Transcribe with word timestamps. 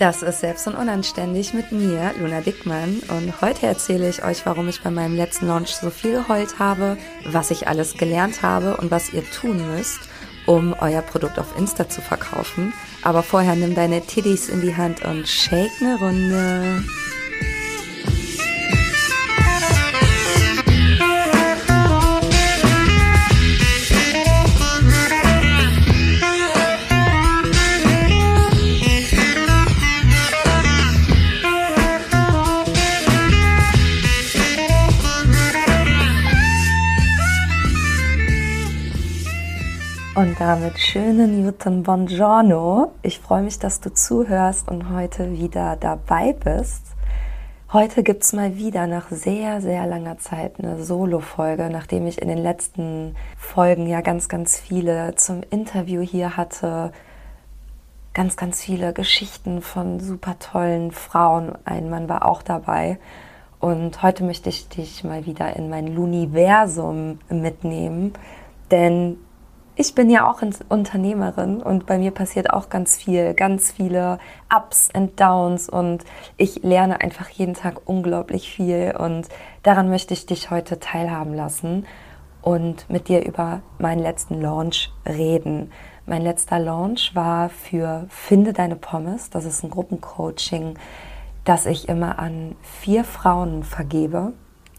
Das 0.00 0.22
ist 0.22 0.40
Selbst 0.40 0.66
und 0.66 0.76
Unanständig 0.76 1.52
mit 1.52 1.72
mir, 1.72 2.14
Luna 2.18 2.40
Dickmann. 2.40 3.02
Und 3.08 3.42
heute 3.42 3.66
erzähle 3.66 4.08
ich 4.08 4.24
euch, 4.24 4.46
warum 4.46 4.66
ich 4.66 4.80
bei 4.80 4.90
meinem 4.90 5.14
letzten 5.14 5.46
Launch 5.46 5.74
so 5.74 5.90
viel 5.90 6.12
geheult 6.12 6.58
habe, 6.58 6.96
was 7.26 7.50
ich 7.50 7.68
alles 7.68 7.98
gelernt 7.98 8.40
habe 8.40 8.78
und 8.78 8.90
was 8.90 9.12
ihr 9.12 9.22
tun 9.30 9.74
müsst, 9.74 10.00
um 10.46 10.74
euer 10.80 11.02
Produkt 11.02 11.38
auf 11.38 11.54
Insta 11.58 11.86
zu 11.86 12.00
verkaufen. 12.00 12.72
Aber 13.02 13.22
vorher 13.22 13.56
nimm 13.56 13.74
deine 13.74 14.00
Tiddies 14.00 14.48
in 14.48 14.62
die 14.62 14.74
Hand 14.74 15.04
und 15.04 15.28
shake 15.28 15.70
eine 15.82 15.98
Runde. 15.98 16.82
Und 40.20 40.38
damit 40.38 40.78
schönen 40.78 41.46
guten 41.46 41.82
Buongiorno. 41.82 42.92
Ich 43.00 43.20
freue 43.20 43.42
mich, 43.42 43.58
dass 43.58 43.80
du 43.80 43.88
zuhörst 43.88 44.68
und 44.68 44.90
heute 44.90 45.32
wieder 45.32 45.76
dabei 45.76 46.34
bist. 46.34 46.84
Heute 47.72 48.02
gibt 48.02 48.22
es 48.24 48.34
mal 48.34 48.54
wieder 48.58 48.86
nach 48.86 49.08
sehr, 49.10 49.62
sehr 49.62 49.86
langer 49.86 50.18
Zeit 50.18 50.56
eine 50.58 50.84
Solo-Folge, 50.84 51.70
nachdem 51.72 52.06
ich 52.06 52.20
in 52.20 52.28
den 52.28 52.36
letzten 52.36 53.16
Folgen 53.38 53.86
ja 53.86 54.02
ganz, 54.02 54.28
ganz 54.28 54.58
viele 54.58 55.14
zum 55.14 55.40
Interview 55.48 56.02
hier 56.02 56.36
hatte. 56.36 56.92
Ganz, 58.12 58.36
ganz 58.36 58.60
viele 58.60 58.92
Geschichten 58.92 59.62
von 59.62 60.00
super 60.00 60.38
tollen 60.38 60.92
Frauen. 60.92 61.52
Ein 61.64 61.88
Mann 61.88 62.10
war 62.10 62.26
auch 62.26 62.42
dabei. 62.42 62.98
Und 63.58 64.02
heute 64.02 64.24
möchte 64.24 64.50
ich 64.50 64.68
dich 64.68 65.02
mal 65.02 65.24
wieder 65.24 65.56
in 65.56 65.70
mein 65.70 65.86
Luniversum 65.86 67.20
mitnehmen, 67.30 68.12
denn 68.70 69.16
ich 69.80 69.94
bin 69.94 70.10
ja 70.10 70.30
auch 70.30 70.42
Unternehmerin 70.68 71.62
und 71.62 71.86
bei 71.86 71.96
mir 71.96 72.10
passiert 72.10 72.52
auch 72.52 72.68
ganz 72.68 72.98
viel, 72.98 73.32
ganz 73.32 73.72
viele 73.72 74.18
Ups 74.54 74.90
und 74.94 75.18
Downs 75.18 75.70
und 75.70 76.04
ich 76.36 76.62
lerne 76.62 77.00
einfach 77.00 77.30
jeden 77.30 77.54
Tag 77.54 77.88
unglaublich 77.88 78.52
viel 78.52 78.94
und 78.98 79.28
daran 79.62 79.88
möchte 79.88 80.12
ich 80.12 80.26
dich 80.26 80.50
heute 80.50 80.80
teilhaben 80.80 81.32
lassen 81.32 81.86
und 82.42 82.90
mit 82.90 83.08
dir 83.08 83.24
über 83.24 83.62
meinen 83.78 84.02
letzten 84.02 84.42
Launch 84.42 84.92
reden. 85.08 85.72
Mein 86.04 86.20
letzter 86.20 86.58
Launch 86.58 87.14
war 87.14 87.48
für 87.48 88.04
Finde 88.10 88.52
deine 88.52 88.76
Pommes. 88.76 89.30
Das 89.30 89.46
ist 89.46 89.62
ein 89.62 89.70
Gruppencoaching, 89.70 90.78
das 91.44 91.64
ich 91.64 91.88
immer 91.88 92.18
an 92.18 92.54
vier 92.60 93.02
Frauen 93.02 93.62
vergebe. 93.62 94.34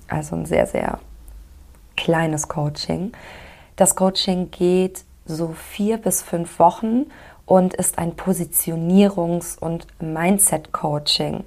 Also 0.07 0.35
ein 0.35 0.45
sehr, 0.45 0.67
sehr 0.67 0.99
kleines 1.97 2.47
Coaching. 2.47 3.13
Das 3.75 3.95
Coaching 3.95 4.51
geht 4.51 5.03
so 5.25 5.53
vier 5.53 5.97
bis 5.97 6.21
fünf 6.21 6.59
Wochen 6.59 7.05
und 7.45 7.73
ist 7.73 7.97
ein 7.97 8.15
Positionierungs- 8.15 9.59
und 9.59 9.87
Mindset-Coaching. 10.01 11.43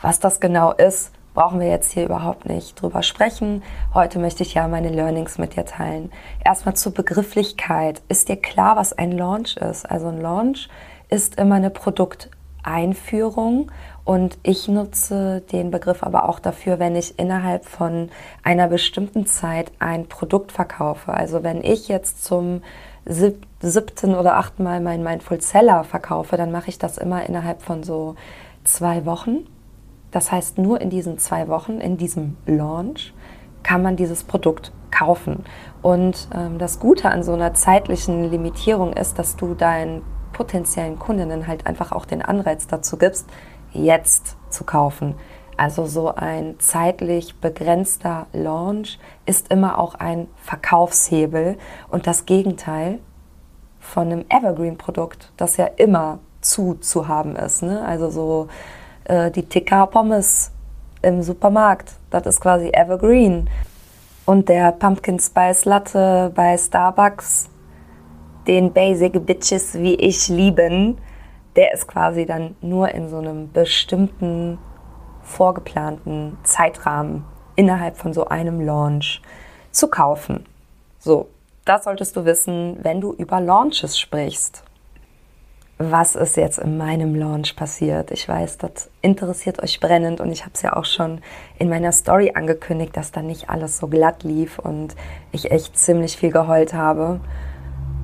Was 0.00 0.20
das 0.20 0.40
genau 0.40 0.72
ist, 0.72 1.12
brauchen 1.34 1.60
wir 1.60 1.68
jetzt 1.68 1.92
hier 1.92 2.04
überhaupt 2.04 2.46
nicht 2.46 2.80
drüber 2.80 3.02
sprechen. 3.02 3.62
Heute 3.92 4.18
möchte 4.18 4.42
ich 4.42 4.54
ja 4.54 4.68
meine 4.68 4.90
Learnings 4.90 5.38
mit 5.38 5.56
dir 5.56 5.64
teilen. 5.64 6.12
Erstmal 6.44 6.76
zur 6.76 6.94
Begrifflichkeit. 6.94 8.02
Ist 8.08 8.28
dir 8.28 8.36
klar, 8.36 8.76
was 8.76 8.92
ein 8.92 9.12
Launch 9.12 9.56
ist? 9.56 9.90
Also 9.90 10.08
ein 10.08 10.20
Launch 10.20 10.68
ist 11.08 11.36
immer 11.36 11.56
eine 11.56 11.70
Produkteinführung 11.70 13.70
und 14.04 14.36
ich 14.42 14.68
nutze 14.68 15.42
den 15.52 15.70
Begriff 15.70 16.02
aber 16.02 16.28
auch 16.28 16.38
dafür, 16.38 16.78
wenn 16.78 16.94
ich 16.94 17.18
innerhalb 17.18 17.64
von 17.64 18.10
einer 18.42 18.68
bestimmten 18.68 19.26
Zeit 19.26 19.72
ein 19.78 20.06
Produkt 20.06 20.52
verkaufe. 20.52 21.14
Also 21.14 21.42
wenn 21.42 21.64
ich 21.64 21.88
jetzt 21.88 22.22
zum 22.22 22.62
siebten 23.06 24.14
oder 24.14 24.36
achten 24.36 24.62
Mal 24.62 24.80
meinen 24.80 25.02
Mindful 25.02 25.40
Seller 25.40 25.84
verkaufe, 25.84 26.36
dann 26.36 26.52
mache 26.52 26.68
ich 26.68 26.78
das 26.78 26.98
immer 26.98 27.26
innerhalb 27.26 27.62
von 27.62 27.82
so 27.82 28.14
zwei 28.62 29.06
Wochen. 29.06 29.46
Das 30.10 30.30
heißt, 30.30 30.58
nur 30.58 30.80
in 30.82 30.90
diesen 30.90 31.18
zwei 31.18 31.48
Wochen, 31.48 31.80
in 31.80 31.96
diesem 31.96 32.36
Launch, 32.46 33.14
kann 33.62 33.82
man 33.82 33.96
dieses 33.96 34.22
Produkt 34.22 34.72
kaufen. 34.90 35.44
Und 35.80 36.28
ähm, 36.34 36.58
das 36.58 36.78
Gute 36.78 37.10
an 37.10 37.22
so 37.22 37.32
einer 37.32 37.54
zeitlichen 37.54 38.30
Limitierung 38.30 38.92
ist, 38.92 39.18
dass 39.18 39.36
du 39.36 39.54
deinen 39.54 40.02
potenziellen 40.32 40.98
Kundinnen 40.98 41.46
halt 41.46 41.66
einfach 41.66 41.92
auch 41.92 42.04
den 42.04 42.20
Anreiz 42.20 42.66
dazu 42.66 42.98
gibst, 42.98 43.26
jetzt 43.74 44.36
zu 44.50 44.64
kaufen. 44.64 45.14
Also 45.56 45.86
so 45.86 46.14
ein 46.14 46.56
zeitlich 46.58 47.36
begrenzter 47.36 48.26
Launch 48.32 48.98
ist 49.26 49.52
immer 49.52 49.78
auch 49.78 49.94
ein 49.94 50.26
Verkaufshebel 50.36 51.56
und 51.90 52.06
das 52.06 52.26
Gegenteil 52.26 52.98
von 53.78 54.10
einem 54.10 54.24
Evergreen-Produkt, 54.28 55.32
das 55.36 55.56
ja 55.56 55.66
immer 55.76 56.18
zu 56.40 56.74
zu 56.74 57.08
haben 57.08 57.36
ist. 57.36 57.62
Ne? 57.62 57.84
Also 57.84 58.10
so 58.10 58.48
äh, 59.04 59.30
die 59.30 59.44
Ticker 59.44 59.86
Pommes 59.86 60.50
im 61.02 61.22
Supermarkt, 61.22 61.92
das 62.10 62.26
ist 62.26 62.40
quasi 62.40 62.70
Evergreen. 62.72 63.48
Und 64.26 64.48
der 64.48 64.72
Pumpkin 64.72 65.20
Spice 65.20 65.66
Latte 65.66 66.32
bei 66.34 66.56
Starbucks, 66.56 67.50
den 68.46 68.72
Basic 68.72 69.24
Bitches 69.24 69.74
wie 69.74 69.94
ich 69.94 70.28
lieben, 70.28 70.98
der 71.56 71.72
ist 71.72 71.86
quasi 71.86 72.26
dann 72.26 72.56
nur 72.60 72.88
in 72.90 73.08
so 73.08 73.18
einem 73.18 73.52
bestimmten 73.52 74.58
vorgeplanten 75.22 76.36
Zeitrahmen 76.42 77.24
innerhalb 77.56 77.96
von 77.96 78.12
so 78.12 78.26
einem 78.26 78.60
Launch 78.60 79.22
zu 79.70 79.88
kaufen. 79.88 80.44
So, 80.98 81.28
das 81.64 81.84
solltest 81.84 82.16
du 82.16 82.24
wissen, 82.24 82.78
wenn 82.82 83.00
du 83.00 83.12
über 83.12 83.40
Launches 83.40 83.98
sprichst. 83.98 84.64
Was 85.78 86.14
ist 86.14 86.36
jetzt 86.36 86.58
in 86.58 86.76
meinem 86.76 87.16
Launch 87.16 87.56
passiert? 87.56 88.12
Ich 88.12 88.28
weiß, 88.28 88.58
das 88.58 88.90
interessiert 89.00 89.60
euch 89.60 89.80
brennend 89.80 90.20
und 90.20 90.30
ich 90.30 90.42
habe 90.42 90.52
es 90.54 90.62
ja 90.62 90.74
auch 90.74 90.84
schon 90.84 91.20
in 91.58 91.68
meiner 91.68 91.90
Story 91.90 92.32
angekündigt, 92.34 92.96
dass 92.96 93.10
da 93.10 93.22
nicht 93.22 93.50
alles 93.50 93.78
so 93.78 93.88
glatt 93.88 94.22
lief 94.22 94.60
und 94.60 94.94
ich 95.32 95.50
echt 95.50 95.76
ziemlich 95.76 96.16
viel 96.16 96.30
geheult 96.30 96.74
habe. 96.74 97.20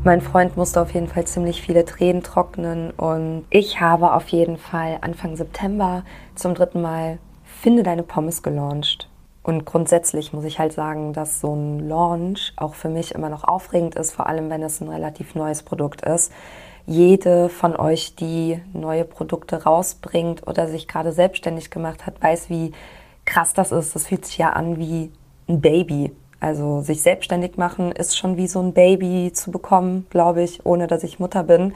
Mein 0.02 0.22
Freund 0.22 0.56
musste 0.56 0.80
auf 0.80 0.94
jeden 0.94 1.08
Fall 1.08 1.26
ziemlich 1.26 1.60
viele 1.60 1.84
Tränen 1.84 2.22
trocknen 2.22 2.90
und 2.92 3.44
ich 3.50 3.82
habe 3.82 4.14
auf 4.14 4.28
jeden 4.28 4.56
Fall 4.56 4.96
Anfang 5.02 5.36
September 5.36 6.04
zum 6.34 6.54
dritten 6.54 6.80
Mal 6.80 7.18
Finde 7.44 7.82
deine 7.82 8.02
Pommes 8.02 8.42
gelauncht. 8.42 9.10
Und 9.42 9.66
grundsätzlich 9.66 10.32
muss 10.32 10.44
ich 10.44 10.58
halt 10.58 10.72
sagen, 10.72 11.12
dass 11.12 11.42
so 11.42 11.54
ein 11.54 11.86
Launch 11.86 12.54
auch 12.56 12.72
für 12.72 12.88
mich 12.88 13.14
immer 13.14 13.28
noch 13.28 13.44
aufregend 13.44 13.94
ist, 13.94 14.12
vor 14.12 14.26
allem 14.26 14.48
wenn 14.48 14.62
es 14.62 14.80
ein 14.80 14.88
relativ 14.88 15.34
neues 15.34 15.62
Produkt 15.62 16.00
ist. 16.00 16.32
Jede 16.86 17.50
von 17.50 17.76
euch, 17.76 18.14
die 18.16 18.62
neue 18.72 19.04
Produkte 19.04 19.64
rausbringt 19.64 20.46
oder 20.48 20.66
sich 20.66 20.88
gerade 20.88 21.12
selbstständig 21.12 21.70
gemacht 21.70 22.06
hat, 22.06 22.22
weiß, 22.22 22.48
wie 22.48 22.72
krass 23.26 23.52
das 23.52 23.70
ist. 23.70 23.94
Das 23.94 24.06
fühlt 24.06 24.24
sich 24.24 24.38
ja 24.38 24.50
an 24.50 24.78
wie 24.78 25.12
ein 25.46 25.60
Baby. 25.60 26.12
Also 26.40 26.80
sich 26.80 27.02
selbstständig 27.02 27.58
machen 27.58 27.92
ist 27.92 28.16
schon 28.16 28.36
wie 28.38 28.48
so 28.48 28.60
ein 28.60 28.72
Baby 28.72 29.30
zu 29.32 29.50
bekommen, 29.50 30.06
glaube 30.08 30.42
ich, 30.42 30.64
ohne 30.64 30.86
dass 30.86 31.04
ich 31.04 31.18
Mutter 31.20 31.44
bin. 31.44 31.74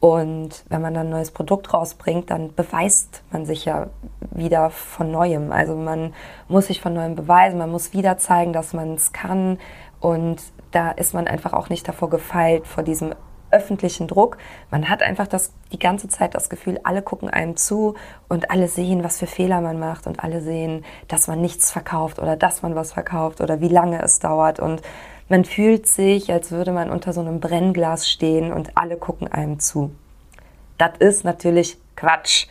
Und 0.00 0.64
wenn 0.68 0.82
man 0.82 0.94
dann 0.94 1.06
ein 1.06 1.10
neues 1.10 1.30
Produkt 1.30 1.72
rausbringt, 1.72 2.30
dann 2.30 2.54
beweist 2.54 3.22
man 3.30 3.46
sich 3.46 3.64
ja 3.64 3.88
wieder 4.30 4.70
von 4.70 5.10
neuem. 5.10 5.52
Also 5.52 5.74
man 5.74 6.14
muss 6.48 6.66
sich 6.66 6.80
von 6.80 6.94
neuem 6.94 7.14
beweisen, 7.14 7.58
man 7.58 7.70
muss 7.70 7.92
wieder 7.92 8.18
zeigen, 8.18 8.52
dass 8.52 8.72
man 8.72 8.94
es 8.94 9.12
kann. 9.12 9.58
Und 10.00 10.42
da 10.70 10.90
ist 10.90 11.14
man 11.14 11.26
einfach 11.26 11.52
auch 11.52 11.68
nicht 11.68 11.88
davor 11.88 12.10
gefeilt, 12.10 12.66
vor 12.66 12.82
diesem 12.82 13.14
öffentlichen 13.50 14.08
Druck. 14.08 14.38
Man 14.70 14.88
hat 14.88 15.02
einfach 15.02 15.26
das, 15.26 15.52
die 15.72 15.78
ganze 15.78 16.08
Zeit 16.08 16.34
das 16.34 16.48
Gefühl, 16.48 16.80
alle 16.84 17.02
gucken 17.02 17.30
einem 17.30 17.56
zu 17.56 17.94
und 18.28 18.50
alle 18.50 18.68
sehen, 18.68 19.04
was 19.04 19.18
für 19.18 19.26
Fehler 19.26 19.60
man 19.60 19.78
macht 19.78 20.06
und 20.06 20.22
alle 20.22 20.40
sehen, 20.40 20.84
dass 21.08 21.28
man 21.28 21.40
nichts 21.40 21.70
verkauft 21.70 22.18
oder 22.18 22.36
dass 22.36 22.62
man 22.62 22.74
was 22.74 22.92
verkauft 22.92 23.40
oder 23.40 23.60
wie 23.60 23.68
lange 23.68 24.02
es 24.02 24.18
dauert. 24.18 24.60
Und 24.60 24.82
man 25.28 25.44
fühlt 25.44 25.86
sich, 25.86 26.32
als 26.32 26.50
würde 26.50 26.72
man 26.72 26.90
unter 26.90 27.12
so 27.12 27.20
einem 27.20 27.40
Brennglas 27.40 28.08
stehen 28.08 28.52
und 28.52 28.76
alle 28.76 28.96
gucken 28.96 29.28
einem 29.28 29.58
zu. 29.58 29.90
Das 30.78 30.92
ist 30.98 31.24
natürlich 31.24 31.78
Quatsch. 31.96 32.46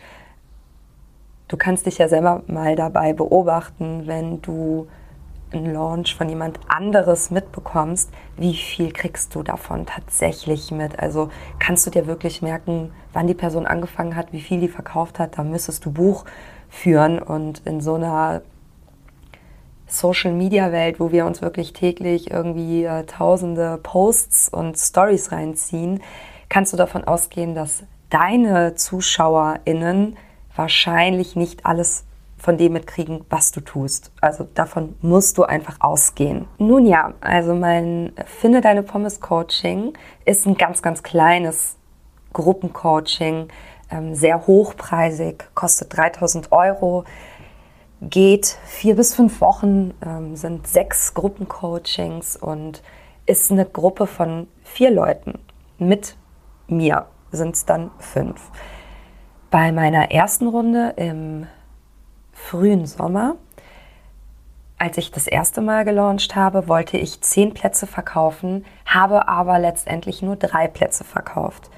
Du 1.48 1.56
kannst 1.56 1.86
dich 1.86 1.98
ja 1.98 2.08
selber 2.08 2.42
mal 2.48 2.74
dabei 2.74 3.12
beobachten, 3.12 4.06
wenn 4.06 4.42
du 4.42 4.88
einen 5.56 5.72
Launch 5.72 6.14
von 6.14 6.28
jemand 6.28 6.60
anderes 6.68 7.30
mitbekommst, 7.30 8.10
wie 8.36 8.54
viel 8.54 8.92
kriegst 8.92 9.34
du 9.34 9.42
davon 9.42 9.86
tatsächlich 9.86 10.70
mit? 10.70 10.98
Also 10.98 11.30
kannst 11.58 11.86
du 11.86 11.90
dir 11.90 12.06
wirklich 12.06 12.42
merken, 12.42 12.92
wann 13.12 13.26
die 13.26 13.34
Person 13.34 13.66
angefangen 13.66 14.16
hat, 14.16 14.32
wie 14.32 14.40
viel 14.40 14.60
die 14.60 14.68
verkauft 14.68 15.18
hat? 15.18 15.38
Da 15.38 15.44
müsstest 15.44 15.84
du 15.84 15.92
Buch 15.92 16.24
führen 16.68 17.18
und 17.18 17.62
in 17.64 17.80
so 17.80 17.94
einer 17.94 18.42
Social 19.86 20.32
Media 20.32 20.72
Welt, 20.72 20.98
wo 20.98 21.12
wir 21.12 21.26
uns 21.26 21.42
wirklich 21.42 21.72
täglich 21.72 22.30
irgendwie 22.30 22.84
äh, 22.84 23.04
tausende 23.04 23.78
Posts 23.82 24.48
und 24.48 24.76
Stories 24.76 25.30
reinziehen, 25.30 26.02
kannst 26.48 26.72
du 26.72 26.76
davon 26.76 27.04
ausgehen, 27.04 27.54
dass 27.54 27.84
deine 28.10 28.74
ZuschauerInnen 28.74 30.16
wahrscheinlich 30.54 31.36
nicht 31.36 31.66
alles 31.66 32.05
von 32.36 32.58
dem 32.58 32.74
mitkriegen, 32.74 33.24
was 33.30 33.50
du 33.50 33.60
tust. 33.60 34.12
Also 34.20 34.46
davon 34.54 34.96
musst 35.00 35.38
du 35.38 35.44
einfach 35.44 35.76
ausgehen. 35.80 36.46
Nun 36.58 36.86
ja, 36.86 37.14
also 37.20 37.54
mein 37.54 38.12
Finde 38.26 38.60
deine 38.60 38.82
Pommes 38.82 39.20
Coaching 39.20 39.94
ist 40.24 40.46
ein 40.46 40.56
ganz, 40.56 40.82
ganz 40.82 41.02
kleines 41.02 41.76
Gruppencoaching, 42.32 43.48
ähm, 43.90 44.14
sehr 44.14 44.46
hochpreisig, 44.46 45.44
kostet 45.54 45.96
3000 45.96 46.52
Euro, 46.52 47.04
geht 48.02 48.58
vier 48.66 48.94
bis 48.96 49.14
fünf 49.14 49.40
Wochen, 49.40 49.94
ähm, 50.04 50.36
sind 50.36 50.66
sechs 50.66 51.14
Gruppencoachings 51.14 52.36
und 52.36 52.82
ist 53.24 53.50
eine 53.50 53.64
Gruppe 53.64 54.06
von 54.06 54.48
vier 54.62 54.90
Leuten. 54.90 55.38
Mit 55.78 56.16
mir 56.68 57.06
sind 57.32 57.54
es 57.54 57.64
dann 57.64 57.90
fünf. 57.98 58.50
Bei 59.50 59.72
meiner 59.72 60.10
ersten 60.10 60.46
Runde 60.48 60.92
im 60.96 61.46
frühen 62.36 62.86
Sommer, 62.86 63.36
als 64.78 64.98
ich 64.98 65.10
das 65.10 65.26
erste 65.26 65.62
Mal 65.62 65.84
gelauncht 65.84 66.36
habe, 66.36 66.68
wollte 66.68 66.98
ich 66.98 67.22
zehn 67.22 67.54
Plätze 67.54 67.86
verkaufen, 67.86 68.64
habe 68.84 69.26
aber 69.26 69.58
letztendlich 69.58 70.20
nur 70.20 70.36
drei 70.36 70.68
Plätze 70.68 71.02
verkauft. 71.02 71.70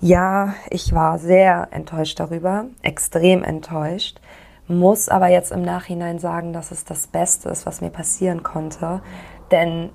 Ja, 0.00 0.54
ich 0.68 0.92
war 0.92 1.18
sehr 1.18 1.68
enttäuscht 1.70 2.18
darüber, 2.18 2.66
extrem 2.82 3.44
enttäuscht, 3.44 4.20
muss 4.66 5.08
aber 5.08 5.28
jetzt 5.28 5.52
im 5.52 5.62
Nachhinein 5.62 6.18
sagen, 6.18 6.52
dass 6.52 6.70
es 6.70 6.84
das 6.84 7.06
Beste 7.06 7.48
ist, 7.48 7.66
was 7.66 7.80
mir 7.80 7.90
passieren 7.90 8.42
konnte, 8.42 9.02
denn 9.50 9.90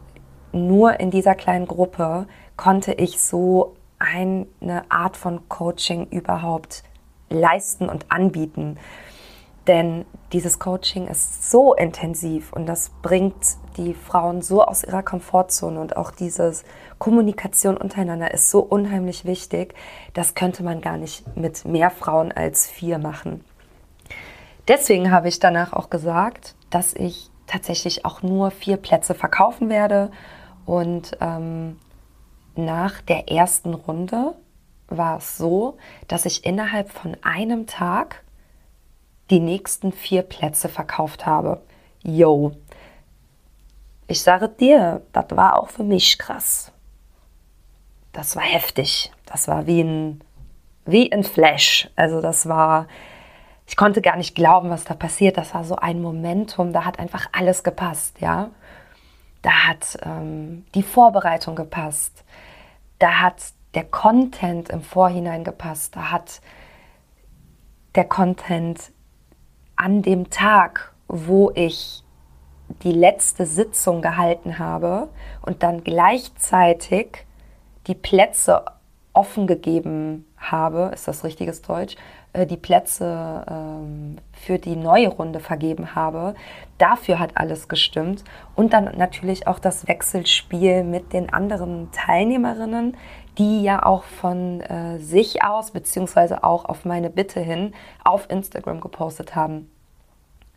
nur 0.54 1.00
in 1.00 1.12
dieser 1.12 1.36
kleinen 1.36 1.68
Gruppe 1.68 2.28
konnte 2.56 2.94
ich 2.94 3.22
so 3.22 3.76
eine 4.00 4.84
Art 4.90 5.18
von 5.18 5.50
Coaching 5.50 6.08
überhaupt 6.08 6.84
leisten 7.30 7.90
und 7.90 8.12
anbieten. 8.12 8.78
Denn 9.68 10.06
dieses 10.32 10.60
Coaching 10.60 11.08
ist 11.08 11.50
so 11.50 11.74
intensiv 11.74 12.54
und 12.54 12.68
das 12.68 12.92
bringt 13.02 13.36
die 13.78 13.94
Frauen 13.94 14.42
so 14.42 14.64
aus 14.64 14.84
ihrer 14.84 15.02
Komfortzone 15.02 15.80
und 15.80 15.98
auch 15.98 16.12
diese 16.12 16.54
Kommunikation 17.00 17.76
untereinander 17.78 18.32
ist 18.32 18.50
so 18.52 18.60
unheimlich 18.60 19.26
wichtig. 19.26 19.74
Das 20.14 20.36
könnte 20.36 20.64
man 20.64 20.82
gar 20.82 20.98
nicht 20.98 21.36
mit 21.36 21.66
mehr 21.66 21.90
Frauen 21.90 22.32
als 22.32 22.68
vier 22.68 23.00
machen. 23.00 23.44
Deswegen 24.68 25.12
habe 25.12 25.28
ich 25.28 25.40
danach 25.40 25.74
auch 25.74 25.90
gesagt, 25.90 26.56
dass 26.70 26.94
ich 26.94 27.30
tatsächlich 27.48 28.06
auch 28.06 28.22
nur 28.22 28.52
vier 28.52 28.78
Plätze 28.78 29.14
verkaufen 29.14 29.70
werde. 29.70 30.12
Und 30.66 31.18
ähm, 31.22 31.78
nach 32.56 33.02
der 33.02 33.30
ersten 33.30 33.74
Runde 33.74 34.34
war 34.88 35.18
es 35.18 35.38
so, 35.38 35.78
dass 36.08 36.26
ich 36.26 36.46
innerhalb 36.46 36.90
von 36.90 37.16
einem 37.24 37.68
Tag 37.68 38.24
die 39.30 39.40
nächsten 39.40 39.92
vier 39.92 40.22
Plätze 40.22 40.70
verkauft 40.70 41.26
habe. 41.26 41.62
Yo, 42.04 42.52
ich 44.08 44.22
sage 44.22 44.50
dir, 44.50 45.02
das 45.14 45.26
war 45.32 45.60
auch 45.60 45.70
für 45.70 45.84
mich 45.84 46.20
krass. 46.20 46.72
Das 48.14 48.36
war 48.36 48.44
heftig. 48.44 49.12
Das 49.26 49.48
war 49.48 49.66
wie 49.66 49.82
ein, 49.82 50.22
wie 50.86 51.12
ein 51.12 51.24
Flash. 51.24 51.90
Also 51.96 52.22
das 52.22 52.48
war, 52.48 52.88
ich 53.66 53.76
konnte 53.76 54.02
gar 54.02 54.16
nicht 54.16 54.36
glauben, 54.36 54.70
was 54.70 54.84
da 54.84 54.94
passiert. 54.94 55.38
Das 55.38 55.54
war 55.54 55.64
so 55.64 55.76
ein 55.76 56.02
Momentum, 56.02 56.72
da 56.72 56.86
hat 56.86 57.00
einfach 57.00 57.28
alles 57.32 57.64
gepasst, 57.64 58.22
ja. 58.22 58.52
Da 59.42 59.68
hat 59.68 59.98
ähm, 60.04 60.66
die 60.74 60.84
Vorbereitung 60.84 61.56
gepasst. 61.56 62.24
Da 63.00 63.20
hat 63.22 63.42
der 63.74 63.84
Content 63.84 64.70
im 64.70 64.82
Vorhinein 64.82 65.44
gepasst. 65.44 65.96
Da 65.96 66.12
hat 66.12 66.42
der 67.96 68.06
Content 68.06 68.92
an 69.76 70.02
dem 70.02 70.30
Tag, 70.30 70.94
wo 71.08 71.52
ich 71.54 72.04
die 72.84 72.92
letzte 72.92 73.46
Sitzung 73.46 74.02
gehalten 74.02 74.60
habe 74.60 75.10
und 75.42 75.64
dann 75.64 75.84
gleichzeitig 75.84 77.26
die 77.88 77.96
Plätze 77.96 78.66
offen 79.14 79.48
gegeben 79.48 80.26
habe, 80.38 80.92
ist 80.94 81.08
das 81.08 81.24
richtiges 81.24 81.62
Deutsch, 81.62 81.96
äh, 82.34 82.46
die 82.46 82.58
Plätze 82.58 83.46
ähm, 83.50 84.18
für 84.34 84.60
die 84.60 84.76
neue 84.76 85.08
Runde 85.08 85.40
vergeben 85.40 85.96
habe. 85.96 86.36
Dafür 86.78 87.20
hat 87.20 87.32
alles 87.36 87.68
gestimmt. 87.68 88.24
Und 88.56 88.74
dann 88.74 88.92
natürlich 88.98 89.48
auch 89.48 89.60
das 89.60 89.88
Wechselspiel 89.88 90.84
mit 90.84 91.14
den 91.14 91.32
anderen 91.32 91.92
Teilnehmerinnen, 91.92 92.98
die 93.38 93.64
ja 93.64 93.86
auch 93.86 94.04
von 94.04 94.62
äh, 94.62 95.00
sich 95.00 95.44
aus, 95.44 95.72
beziehungsweise 95.72 96.44
auch 96.44 96.66
auf 96.66 96.86
meine 96.86 97.10
Bitte 97.10 97.40
hin, 97.40 97.74
auf 98.04 98.30
Instagram 98.30 98.82
gepostet 98.82 99.36
haben, 99.36 99.70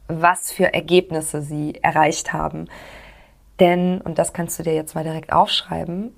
was 0.06 0.52
für 0.52 0.72
Ergebnisse 0.72 1.42
sie 1.42 1.74
erreicht 1.82 2.32
haben. 2.32 2.66
Denn, 3.60 4.00
und 4.00 4.18
das 4.18 4.32
kannst 4.32 4.58
du 4.58 4.62
dir 4.62 4.74
jetzt 4.74 4.94
mal 4.94 5.04
direkt 5.04 5.32
aufschreiben, 5.32 6.14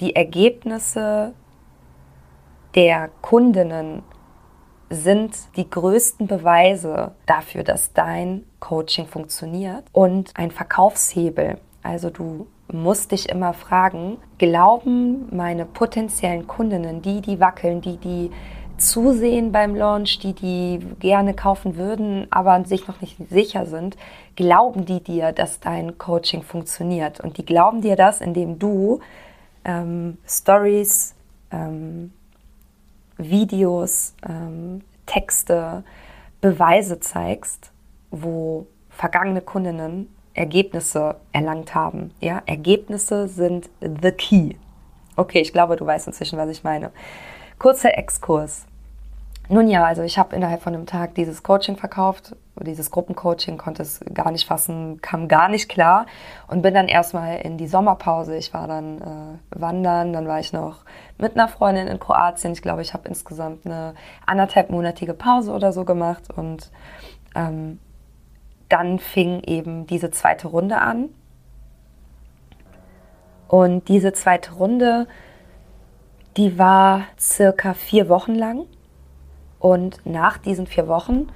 die 0.00 0.14
Ergebnisse 0.16 1.34
der 2.74 3.10
Kundinnen 3.20 4.02
sind 4.88 5.34
die 5.56 5.68
größten 5.68 6.26
Beweise 6.26 7.12
dafür, 7.26 7.64
dass 7.64 7.92
dein 7.92 8.44
Coaching 8.60 9.06
funktioniert 9.06 9.84
und 9.92 10.32
ein 10.36 10.50
Verkaufshebel. 10.50 11.58
Also 11.82 12.10
du 12.10 12.46
musst 12.72 13.12
dich 13.12 13.28
immer 13.28 13.52
fragen, 13.52 14.18
glauben 14.38 15.28
meine 15.34 15.64
potenziellen 15.64 16.46
Kundinnen, 16.46 17.02
die, 17.02 17.20
die 17.20 17.40
wackeln, 17.40 17.80
die, 17.80 17.96
die 17.96 18.30
zusehen 18.78 19.52
beim 19.52 19.74
Launch, 19.74 20.18
die 20.18 20.32
die 20.32 20.80
gerne 20.98 21.34
kaufen 21.34 21.76
würden, 21.76 22.26
aber 22.30 22.64
sich 22.64 22.88
noch 22.88 23.00
nicht 23.00 23.16
sicher 23.30 23.66
sind, 23.66 23.96
glauben 24.36 24.84
die 24.84 25.02
dir, 25.02 25.32
dass 25.32 25.60
dein 25.60 25.98
Coaching 25.98 26.42
funktioniert. 26.42 27.20
Und 27.20 27.38
die 27.38 27.44
glauben 27.44 27.80
dir 27.80 27.96
das, 27.96 28.20
indem 28.20 28.58
du 28.58 29.00
ähm, 29.64 30.18
Stories, 30.26 31.14
ähm, 31.50 32.12
Videos, 33.18 34.14
ähm, 34.28 34.82
Texte, 35.06 35.84
Beweise 36.40 36.98
zeigst, 36.98 37.70
wo 38.10 38.66
vergangene 38.90 39.40
Kundinnen 39.40 40.08
Ergebnisse 40.34 41.16
erlangt 41.32 41.74
haben. 41.74 42.12
Ja, 42.20 42.42
Ergebnisse 42.46 43.28
sind 43.28 43.70
the 43.80 44.12
key. 44.12 44.54
Okay, 45.16 45.40
ich 45.40 45.52
glaube, 45.52 45.76
du 45.76 45.84
weißt 45.84 46.06
inzwischen, 46.06 46.38
was 46.38 46.48
ich 46.48 46.64
meine. 46.64 46.90
Kurzer 47.58 47.96
Exkurs. 47.96 48.66
Nun 49.48 49.68
ja, 49.68 49.84
also 49.84 50.02
ich 50.02 50.18
habe 50.18 50.34
innerhalb 50.36 50.62
von 50.62 50.74
einem 50.74 50.86
Tag 50.86 51.14
dieses 51.14 51.42
Coaching 51.42 51.76
verkauft, 51.76 52.36
dieses 52.60 52.90
Gruppencoaching, 52.90 53.58
konnte 53.58 53.82
es 53.82 54.00
gar 54.14 54.30
nicht 54.30 54.46
fassen, 54.46 55.00
kam 55.02 55.26
gar 55.26 55.48
nicht 55.48 55.68
klar 55.68 56.06
und 56.46 56.62
bin 56.62 56.74
dann 56.74 56.88
erstmal 56.88 57.38
in 57.40 57.58
die 57.58 57.66
Sommerpause. 57.66 58.36
Ich 58.36 58.54
war 58.54 58.68
dann 58.68 59.00
äh, 59.00 59.60
wandern, 59.60 60.12
dann 60.12 60.28
war 60.28 60.38
ich 60.38 60.52
noch 60.52 60.84
mit 61.18 61.34
einer 61.34 61.48
Freundin 61.48 61.88
in 61.88 61.98
Kroatien. 61.98 62.52
Ich 62.52 62.62
glaube, 62.62 62.82
ich 62.82 62.94
habe 62.94 63.08
insgesamt 63.08 63.66
eine 63.66 63.94
anderthalbmonatige 64.26 65.12
Pause 65.12 65.52
oder 65.52 65.72
so 65.72 65.84
gemacht 65.84 66.30
und 66.34 66.70
ähm, 67.34 67.78
dann 68.72 68.98
fing 68.98 69.42
eben 69.42 69.86
diese 69.86 70.10
zweite 70.10 70.48
Runde 70.48 70.78
an. 70.78 71.10
Und 73.48 73.88
diese 73.88 74.12
zweite 74.12 74.52
Runde, 74.54 75.06
die 76.36 76.58
war 76.58 77.02
circa 77.18 77.74
vier 77.74 78.08
Wochen 78.08 78.34
lang. 78.34 78.64
Und 79.58 80.04
nach 80.06 80.38
diesen 80.38 80.66
vier 80.66 80.88
Wochen 80.88 81.28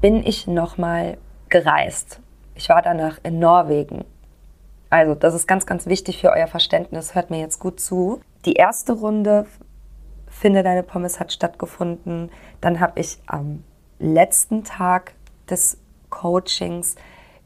bin 0.00 0.26
ich 0.26 0.46
nochmal 0.46 1.16
gereist. 1.48 2.20
Ich 2.54 2.68
war 2.68 2.82
danach 2.82 3.18
in 3.22 3.38
Norwegen. 3.38 4.04
Also, 4.90 5.14
das 5.14 5.34
ist 5.34 5.46
ganz, 5.46 5.66
ganz 5.66 5.86
wichtig 5.86 6.18
für 6.18 6.30
euer 6.30 6.48
Verständnis. 6.48 7.14
Hört 7.14 7.30
mir 7.30 7.38
jetzt 7.38 7.60
gut 7.60 7.78
zu. 7.78 8.20
Die 8.44 8.54
erste 8.54 8.92
Runde, 8.94 9.46
Finde 10.30 10.62
deine 10.62 10.82
Pommes, 10.82 11.20
hat 11.20 11.32
stattgefunden. 11.32 12.30
Dann 12.60 12.80
habe 12.80 13.00
ich 13.00 13.18
am 13.26 13.64
letzten 13.98 14.64
Tag 14.64 15.12
des 15.50 15.76
Coachings 16.10 16.96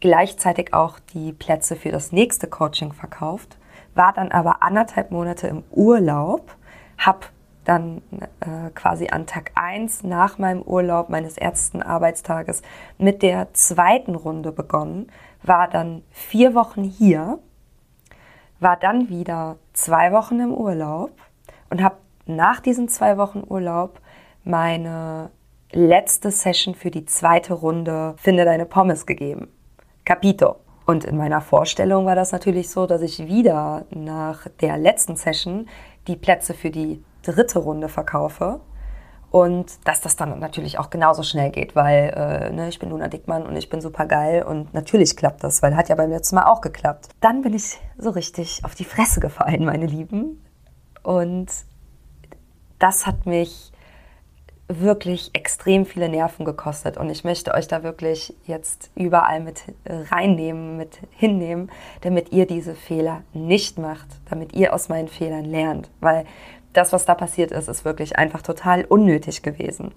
gleichzeitig 0.00 0.75
auch 0.75 0.99
die 0.99 1.33
Plätze 1.33 1.76
für 1.76 1.90
das 1.90 2.12
nächste 2.12 2.47
Coaching 2.47 2.92
verkauft, 2.92 3.56
war 3.94 4.12
dann 4.12 4.33
aber 4.33 4.62
anderthalb 4.62 5.11
Monate 5.11 5.47
im 5.47 5.62
Urlaub, 5.71 6.54
habe 6.99 7.21
dann 7.64 8.02
äh, 8.40 8.71
quasi 8.75 9.09
an 9.09 9.26
Tag 9.26 9.52
1 9.54 10.02
nach 10.02 10.37
meinem 10.37 10.61
Urlaub 10.62 11.09
meines 11.09 11.38
ersten 11.38 11.83
Arbeitstages 11.83 12.62
mit 12.99 13.23
der 13.23 13.54
zweiten 13.54 14.14
Runde 14.14 14.52
begonnen, 14.52 15.11
war 15.42 15.68
dann 15.68 16.02
vier 16.11 16.54
Wochen 16.54 16.85
hier, 16.85 17.38
war 18.61 18.76
dann 18.76 19.09
wieder 19.09 19.56
zwei 19.73 20.12
Wochen 20.12 20.40
im 20.40 20.52
Urlaub 20.52 21.12
und 21.71 21.83
habe 21.83 21.97
nach 22.26 22.61
diesen 22.61 22.88
zwei 22.88 23.16
Wochen 23.16 23.42
Urlaub 23.47 24.00
meine 24.44 25.30
letzte 25.75 26.31
Session 26.31 26.75
für 26.75 26.90
die 26.90 27.04
zweite 27.04 27.54
Runde 27.54 28.14
Finde 28.16 28.45
deine 28.45 28.66
Pommes 28.66 29.07
gegeben. 29.07 29.49
Capito. 30.04 30.57
Und 30.87 31.04
in 31.04 31.16
meiner 31.16 31.40
Vorstellung 31.40 32.04
war 32.07 32.14
das 32.14 32.33
natürlich 32.33 32.71
so, 32.71 32.87
dass 32.87 33.00
ich 33.00 33.26
wieder 33.26 33.87
nach 33.90 34.47
der 34.61 34.76
letzten 34.76 35.16
Session 35.16 35.69
die 36.07 36.16
Plätze 36.16 36.52
für 36.54 36.71
die 36.71 37.02
dritte 37.23 37.59
Runde 37.59 37.88
verkaufe. 37.88 38.61
und 39.35 39.85
dass 39.85 40.00
das 40.00 40.14
dann 40.14 40.38
natürlich 40.38 40.78
auch 40.78 40.90
genauso 40.90 41.25
schnell 41.25 41.50
geht, 41.50 41.75
weil 41.75 42.14
äh, 42.16 42.52
ne, 42.52 42.69
ich 42.69 42.78
bin 42.78 42.90
Luna 42.90 43.09
Dickmann 43.09 43.45
und 43.45 43.57
ich 43.57 43.69
bin 43.69 43.81
super 43.81 44.07
geil 44.07 44.45
und 44.45 44.73
natürlich 44.75 45.16
klappt 45.16 45.43
das, 45.43 45.61
weil 45.61 45.75
hat 45.75 45.88
ja 45.88 45.97
beim 45.97 46.11
letzten 46.11 46.37
Mal 46.37 46.45
auch 46.45 46.61
geklappt. 46.61 47.09
Dann 47.21 47.43
bin 47.43 47.52
ich 47.52 47.81
so 47.99 48.11
richtig 48.11 48.64
auf 48.64 48.76
die 48.76 48.85
Fresse 48.85 49.19
gefallen, 49.19 49.64
meine 49.64 49.87
Lieben. 49.87 50.40
Und 51.02 51.49
das 52.78 53.09
hat 53.09 53.26
mich 53.26 53.73
wirklich 54.68 55.30
extrem 55.35 55.85
viele 55.85 56.09
Nerven 56.09 56.44
gekostet 56.44 56.97
und 56.97 57.11
ich 57.11 57.23
möchte 57.23 57.52
euch 57.52 57.68
da 57.68 57.83
wirklich 57.83 58.35
jetzt 58.47 58.90
überall 58.94 59.40
mit 59.40 59.62
reinnehmen, 59.87 60.76
mit 60.76 61.00
hinnehmen, 61.11 61.71
damit 62.00 62.33
ihr 62.33 62.47
diese 62.47 62.75
Fehler 62.75 63.23
nicht 63.35 63.78
macht, 63.78 64.09
damit 64.30 64.54
ihr 64.54 64.73
aus 64.73 64.88
meinen 64.88 65.09
Fehlern 65.09 65.44
lernt, 65.44 65.90
weil 66.00 66.25
das, 66.73 66.92
was 66.92 67.04
da 67.04 67.14
passiert 67.14 67.52
ist, 67.52 67.68
ist 67.68 67.85
wirklich 67.85 68.16
einfach 68.16 68.42
total 68.42 68.85
unnötig 68.85 69.42
gewesen. 69.42 69.92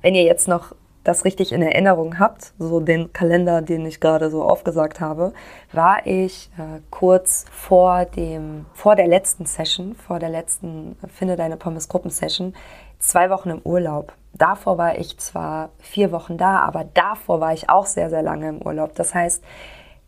Wenn 0.00 0.14
ihr 0.14 0.22
jetzt 0.22 0.48
noch 0.48 0.74
das 1.04 1.24
richtig 1.24 1.52
in 1.52 1.62
Erinnerung 1.62 2.18
habt, 2.18 2.52
so 2.58 2.80
den 2.80 3.12
Kalender, 3.12 3.62
den 3.62 3.86
ich 3.86 4.00
gerade 4.00 4.30
so 4.30 4.42
aufgesagt 4.42 5.00
habe, 5.00 5.32
war 5.72 6.06
ich 6.06 6.50
äh, 6.58 6.80
kurz 6.90 7.46
vor 7.50 8.04
dem, 8.04 8.66
vor 8.74 8.96
der 8.96 9.06
letzten 9.06 9.46
Session, 9.46 9.94
vor 9.94 10.18
der 10.18 10.28
letzten 10.28 10.96
Finde 11.08 11.36
deine 11.36 11.56
Pommes 11.56 11.88
Gruppen 11.88 12.10
Session, 12.10 12.54
zwei 13.00 13.30
Wochen 13.30 13.50
im 13.50 13.60
Urlaub. 13.64 14.12
Davor 14.32 14.78
war 14.78 14.98
ich 14.98 15.18
zwar 15.18 15.70
vier 15.78 16.12
Wochen 16.12 16.38
da, 16.38 16.60
aber 16.60 16.84
davor 16.84 17.40
war 17.40 17.52
ich 17.52 17.68
auch 17.68 17.86
sehr, 17.86 18.10
sehr 18.10 18.22
lange 18.22 18.48
im 18.48 18.62
Urlaub. 18.62 18.94
Das 18.94 19.14
heißt, 19.14 19.42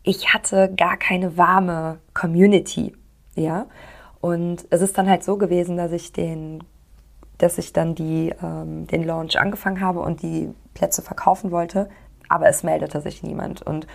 ich 0.05 0.33
hatte 0.33 0.73
gar 0.75 0.97
keine 0.97 1.37
warme 1.37 1.99
Community, 2.15 2.95
ja. 3.35 3.67
Und 4.21 4.67
es 4.71 4.81
ist 4.81 4.97
dann 4.97 5.09
halt 5.09 5.25
so 5.25 5.37
gewesen, 5.37 5.77
dass 5.77 5.91
ich 5.91 6.13
den, 6.13 6.63
dass 7.39 7.59
ich 7.59 7.73
dann 7.73 7.97
die, 7.97 8.33
ähm, 8.43 8.87
den 8.87 9.03
Launch 9.03 9.39
angefangen 9.39 9.81
habe 9.81 10.01
und 10.01 10.23
die 10.23 10.55
Plätze 10.75 11.03
verkaufen 11.03 11.51
wollte, 11.51 11.89
aber 12.29 12.47
es 12.49 12.63
meldete 12.63 13.01
sich 13.01 13.23
niemand. 13.25 13.63
Und 13.63 13.89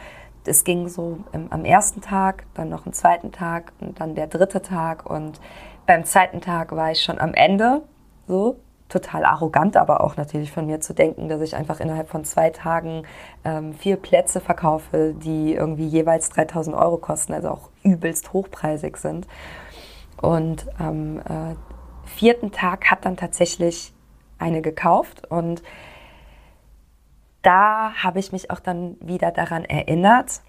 es 0.46 0.64
ging 0.66 0.90
so 0.90 1.20
im, 1.32 1.52
am 1.52 1.64
ersten 1.64 2.02
Tag, 2.02 2.46
dann 2.54 2.70
noch 2.70 2.86
einen 2.86 2.94
zweiten 2.94 3.32
Tag 3.32 3.72
und 3.80 4.00
dann 4.00 4.16
der 4.16 4.28
dritte 4.28 4.62
Tag. 4.62 5.10
Und 5.10 5.40
beim 5.86 6.04
zweiten 6.04 6.42
Tag 6.42 6.74
war 6.74 6.92
ich 6.92 7.02
schon 7.02 7.20
am 7.20 7.34
Ende, 7.34 7.84
so 8.28 8.58
total 8.90 9.26
arrogant, 9.26 9.76
aber 9.76 10.02
auch 10.02 10.16
natürlich 10.16 10.52
von 10.52 10.66
mir 10.66 10.80
zu 10.80 10.94
denken, 10.94 11.28
dass 11.28 11.42
ich 11.42 11.56
einfach 11.56 11.80
innerhalb 11.80 12.10
von 12.10 12.24
zwei 12.24 12.50
Tagen 12.50 13.04
ähm, 13.44 13.74
vier 13.74 13.98
Plätze 13.98 14.40
verkaufe, 14.40 15.14
die 15.14 15.54
irgendwie 15.54 15.88
jeweils 15.88 16.30
3000 16.30 16.76
Euro 16.76 16.98
kosten, 16.98 17.34
also 17.34 17.50
auch 17.50 17.70
übelst 17.84 18.34
hochpreisig 18.34 18.98
sind. 18.98 19.28
Und 20.22 20.68
am 20.80 21.20
äh, 21.20 21.56
vierten 22.06 22.52
Tag 22.52 22.90
hat 22.90 23.06
dann 23.06 23.18
tatsächlich 23.18 23.94
eine 24.40 24.62
gekauft 24.62 25.28
und 25.30 25.64
da 27.42 27.94
habe 27.96 28.20
ich 28.20 28.32
mich 28.32 28.52
auch 28.52 28.60
dann 28.60 28.98
wieder 29.00 29.32
daran 29.32 29.64
erinnert, 29.64 30.42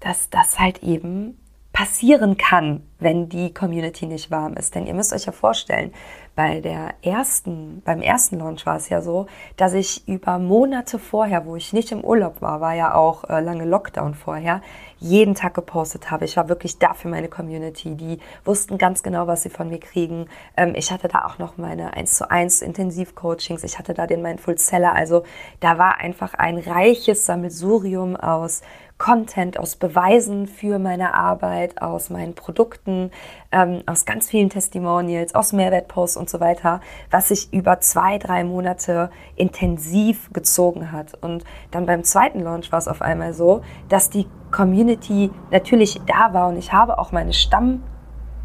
dass 0.00 0.30
das 0.30 0.58
halt 0.58 0.82
eben 0.82 1.38
passieren 1.82 2.36
kann, 2.36 2.86
wenn 3.00 3.28
die 3.28 3.52
Community 3.52 4.06
nicht 4.06 4.30
warm 4.30 4.54
ist. 4.54 4.76
Denn 4.76 4.86
ihr 4.86 4.94
müsst 4.94 5.12
euch 5.12 5.24
ja 5.24 5.32
vorstellen, 5.32 5.92
bei 6.36 6.60
der 6.60 6.94
ersten, 7.02 7.82
beim 7.84 8.00
ersten 8.00 8.38
Launch 8.38 8.64
war 8.66 8.76
es 8.76 8.88
ja 8.88 9.02
so, 9.02 9.26
dass 9.56 9.74
ich 9.74 10.06
über 10.06 10.38
Monate 10.38 11.00
vorher, 11.00 11.44
wo 11.44 11.56
ich 11.56 11.72
nicht 11.72 11.90
im 11.90 12.04
Urlaub 12.04 12.40
war, 12.40 12.60
war 12.60 12.74
ja 12.74 12.94
auch 12.94 13.24
äh, 13.24 13.40
lange 13.40 13.64
Lockdown 13.64 14.14
vorher, 14.14 14.62
jeden 14.98 15.34
Tag 15.34 15.54
gepostet 15.54 16.12
habe. 16.12 16.24
Ich 16.24 16.36
war 16.36 16.48
wirklich 16.48 16.78
da 16.78 16.94
für 16.94 17.08
meine 17.08 17.28
Community. 17.28 17.96
Die 17.96 18.20
wussten 18.44 18.78
ganz 18.78 19.02
genau, 19.02 19.26
was 19.26 19.42
sie 19.42 19.50
von 19.50 19.68
mir 19.68 19.80
kriegen. 19.80 20.26
Ähm, 20.56 20.74
ich 20.76 20.92
hatte 20.92 21.08
da 21.08 21.24
auch 21.26 21.38
noch 21.38 21.58
meine 21.58 21.94
1 21.94 22.12
zu 22.14 22.30
1 22.30 22.62
Intensivcoachings. 22.62 23.64
Ich 23.64 23.80
hatte 23.80 23.92
da 23.92 24.06
den 24.06 24.22
Mindful 24.22 24.56
Seller. 24.56 24.94
Also 24.94 25.24
da 25.58 25.78
war 25.78 25.98
einfach 25.98 26.34
ein 26.34 26.58
reiches 26.58 27.26
Sammelsurium 27.26 28.14
aus 28.14 28.62
Content, 29.02 29.58
aus 29.58 29.74
Beweisen 29.74 30.46
für 30.46 30.78
meine 30.78 31.12
Arbeit, 31.14 31.82
aus 31.82 32.08
meinen 32.08 32.36
Produkten, 32.36 33.10
ähm, 33.50 33.82
aus 33.84 34.04
ganz 34.04 34.30
vielen 34.30 34.48
Testimonials, 34.48 35.34
aus 35.34 35.52
Mehrwertposts 35.52 36.16
und 36.16 36.30
so 36.30 36.38
weiter, 36.38 36.80
was 37.10 37.26
sich 37.26 37.52
über 37.52 37.80
zwei, 37.80 38.18
drei 38.18 38.44
Monate 38.44 39.10
intensiv 39.34 40.32
gezogen 40.32 40.92
hat. 40.92 41.14
Und 41.20 41.42
dann 41.72 41.84
beim 41.84 42.04
zweiten 42.04 42.38
Launch 42.38 42.70
war 42.70 42.78
es 42.78 42.86
auf 42.86 43.02
einmal 43.02 43.34
so, 43.34 43.62
dass 43.88 44.08
die 44.08 44.28
Community 44.52 45.32
natürlich 45.50 46.00
da 46.06 46.32
war 46.32 46.46
und 46.46 46.56
ich 46.56 46.72
habe 46.72 46.98
auch 46.98 47.10
meine 47.10 47.32
Stamm 47.32 47.82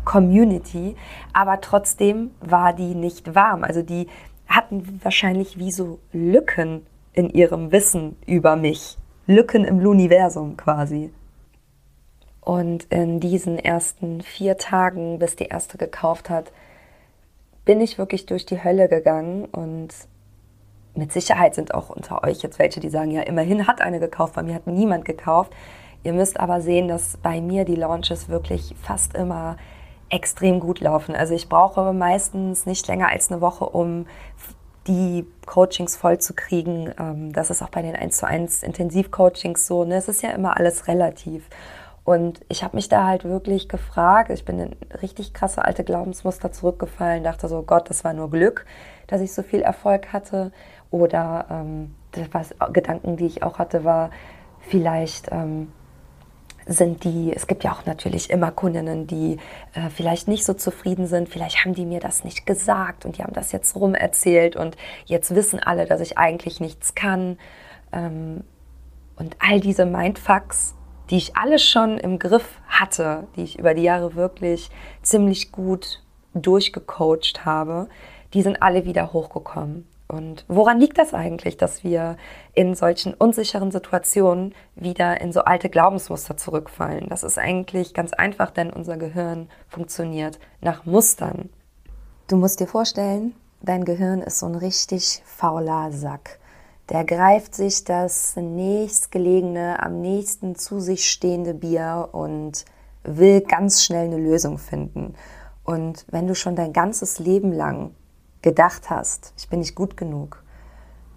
Community, 0.06 0.96
aber 1.34 1.62
trotzdem 1.62 2.32
war 2.40 2.74
die 2.74 2.96
nicht 2.96 3.36
warm. 3.36 3.64
Also 3.64 3.84
die 3.84 4.08
hatten 4.48 5.02
wahrscheinlich 5.04 5.60
wie 5.60 5.72
so 5.72 6.00
Lücken 6.14 6.88
in 7.14 7.30
ihrem 7.30 7.72
Wissen 7.72 8.18
über 8.26 8.56
mich. 8.56 8.98
Lücken 9.28 9.66
im 9.66 9.86
Universum 9.86 10.58
quasi. 10.58 11.12
Und 12.42 12.86
in 12.86 13.20
diesen 13.20 13.60
ersten 13.60 14.22
vier 14.22 14.58
Tagen, 14.58 15.20
bis 15.20 15.36
die 15.36 15.46
erste 15.48 15.78
gekauft 15.78 16.30
hat, 16.30 16.52
bin 17.66 17.82
ich 17.82 17.98
wirklich 17.98 18.26
durch 18.26 18.46
die 18.46 18.64
Hölle 18.64 18.88
gegangen 18.88 19.46
und 19.46 19.90
mit 20.96 21.12
Sicherheit 21.12 21.56
sind 21.56 21.74
auch 21.74 21.90
unter 21.90 22.24
euch 22.24 22.42
jetzt 22.42 22.58
welche, 22.58 22.80
die 22.80 22.90
sagen, 22.90 23.12
ja, 23.12 23.22
immerhin 23.22 23.68
hat 23.68 23.82
eine 23.82 24.00
gekauft, 24.00 24.36
bei 24.36 24.44
mir 24.44 24.56
hat 24.56 24.66
niemand 24.66 25.04
gekauft. 25.04 25.52
Ihr 26.04 26.14
müsst 26.14 26.40
aber 26.40 26.62
sehen, 26.62 26.88
dass 26.88 27.18
bei 27.18 27.42
mir 27.42 27.66
die 27.66 27.76
Launches 27.76 28.30
wirklich 28.30 28.74
fast 28.82 29.14
immer 29.14 29.58
extrem 30.10 30.62
gut 30.62 30.80
laufen. 30.80 31.16
Also 31.16 31.36
ich 31.36 31.50
brauche 31.50 31.92
meistens 31.92 32.66
nicht 32.66 32.88
länger 32.88 33.10
als 33.10 33.30
eine 33.30 33.42
Woche, 33.42 33.66
um 33.66 34.06
die 34.88 35.26
Coachings 35.46 35.96
voll 35.96 36.18
zu 36.20 36.34
kriegen. 36.34 36.94
Ähm, 37.00 37.34
das 37.34 37.50
ist 37.50 37.62
auch 37.62 37.70
bei 37.70 37.82
den 37.82 37.96
1 37.96 38.18
zu 38.18 38.28
1 38.28 38.64
Intensivcoachings 38.64 39.68
so. 39.68 39.84
Ne? 39.84 39.96
Es 39.96 40.08
ist 40.08 40.22
ja 40.24 40.32
immer 40.32 40.58
alles 40.58 40.88
relativ. 40.88 41.50
Und 42.04 42.40
ich 42.48 42.64
habe 42.64 42.78
mich 42.78 42.88
da 42.88 43.06
halt 43.06 43.26
wirklich 43.26 43.68
gefragt, 43.68 44.30
ich 44.30 44.46
bin 44.46 44.60
in 44.60 44.76
richtig 45.02 45.34
krasse 45.34 45.66
alte 45.66 45.84
Glaubensmuster 45.84 46.54
zurückgefallen, 46.54 47.24
dachte 47.24 47.50
so, 47.50 47.64
Gott, 47.64 47.90
das 47.90 48.06
war 48.06 48.14
nur 48.14 48.30
Glück, 48.30 48.66
dass 49.08 49.20
ich 49.20 49.34
so 49.34 49.44
viel 49.44 49.62
Erfolg 49.62 50.14
hatte. 50.14 50.54
Oder 50.90 51.48
ähm, 51.52 51.96
was, 52.32 52.56
Gedanken, 52.72 53.18
die 53.18 53.26
ich 53.26 53.44
auch 53.44 53.60
hatte, 53.60 53.84
war, 53.84 54.12
vielleicht 54.62 55.32
ähm, 55.32 55.72
sind 56.68 57.04
die, 57.04 57.34
es 57.34 57.48
gibt 57.48 57.64
ja 57.64 57.72
auch 57.72 57.86
natürlich 57.86 58.30
immer 58.30 58.52
Kundinnen, 58.52 59.08
die 59.08 59.38
äh, 59.74 59.90
vielleicht 59.90 60.28
nicht 60.28 60.46
so 60.46 60.54
zufrieden 60.54 61.08
sind, 61.08 61.30
vielleicht 61.30 61.64
haben 61.64 61.74
die 61.74 61.86
mir 61.86 62.00
das 62.00 62.24
nicht 62.24 62.46
gesagt 62.46 63.06
und 63.06 63.18
die 63.18 63.24
haben 63.24 63.34
das 63.34 63.52
jetzt 63.52 63.76
rum 63.76 63.96
erzählt 63.96 64.56
und 64.56 64.76
jetzt 65.06 65.34
wissen 65.34 65.60
alle, 65.60 65.86
dass 65.86 66.02
ich 66.02 66.18
eigentlich 66.18 66.60
nichts 66.60 66.96
kann. 66.96 67.38
Ähm, 67.92 68.44
und 69.16 69.38
all 69.40 69.60
diese 69.60 69.86
Mindfucks, 69.86 70.76
die 71.10 71.18
ich 71.18 71.36
alle 71.36 71.58
schon 71.58 71.98
im 71.98 72.20
Griff 72.20 72.60
hatte, 72.68 73.28
die 73.36 73.44
ich 73.44 73.58
über 73.58 73.74
die 73.74 73.84
Jahre 73.84 74.16
wirklich 74.16 74.70
ziemlich 75.02 75.52
gut 75.52 76.04
durchgecoacht 76.34 77.46
habe, 77.46 77.88
die 78.34 78.42
sind 78.42 78.62
alle 78.62 78.86
wieder 78.86 79.14
hochgekommen. 79.14 79.88
Und 80.08 80.46
woran 80.48 80.80
liegt 80.80 80.98
das 80.98 81.14
eigentlich, 81.14 81.58
dass 81.58 81.84
wir 81.84 82.16
in 82.54 82.76
solchen 82.76 83.14
unsicheren 83.14 83.72
Situationen 83.72 84.56
wieder 84.76 85.20
in 85.20 85.34
so 85.34 85.42
alte 85.42 85.70
Glaubensmuster 85.70 86.38
zurückfallen? 86.38 87.08
Das 87.10 87.24
ist 87.24 87.38
eigentlich 87.38 87.94
ganz 87.94 88.14
einfach, 88.14 88.52
denn 88.52 88.72
unser 88.72 88.96
Gehirn 88.98 89.50
funktioniert 89.68 90.40
nach 90.62 90.86
Mustern. 90.86 91.50
Du 92.28 92.38
musst 92.38 92.62
dir 92.62 92.68
vorstellen, 92.68 93.36
dein 93.62 93.84
Gehirn 93.84 94.22
ist 94.22 94.40
so 94.40 94.46
ein 94.46 94.56
richtig 94.56 95.22
fauler 95.26 95.92
Sack. 95.92 96.40
Der 96.90 97.04
greift 97.04 97.54
sich 97.54 97.84
das 97.84 98.38
nächstgelegene, 98.38 99.84
am 99.84 100.00
nächsten 100.00 100.56
zu 100.56 100.80
sich 100.80 101.10
stehende 101.10 101.54
Bier 101.54 102.10
und 102.14 102.64
will 103.04 103.42
ganz 103.42 103.84
schnell 103.84 104.06
eine 104.06 104.18
Lösung 104.18 104.58
finden. 104.58 105.16
Und 105.66 106.06
wenn 106.10 106.28
du 106.28 106.36
schon 106.36 106.56
dein 106.56 106.72
ganzes 106.72 107.20
Leben 107.20 107.52
lang 107.52 107.92
gedacht 108.48 108.90
hast, 108.90 109.34
ich 109.36 109.50
bin 109.50 109.60
nicht 109.60 109.76
gut 109.76 109.98
genug, 109.98 110.42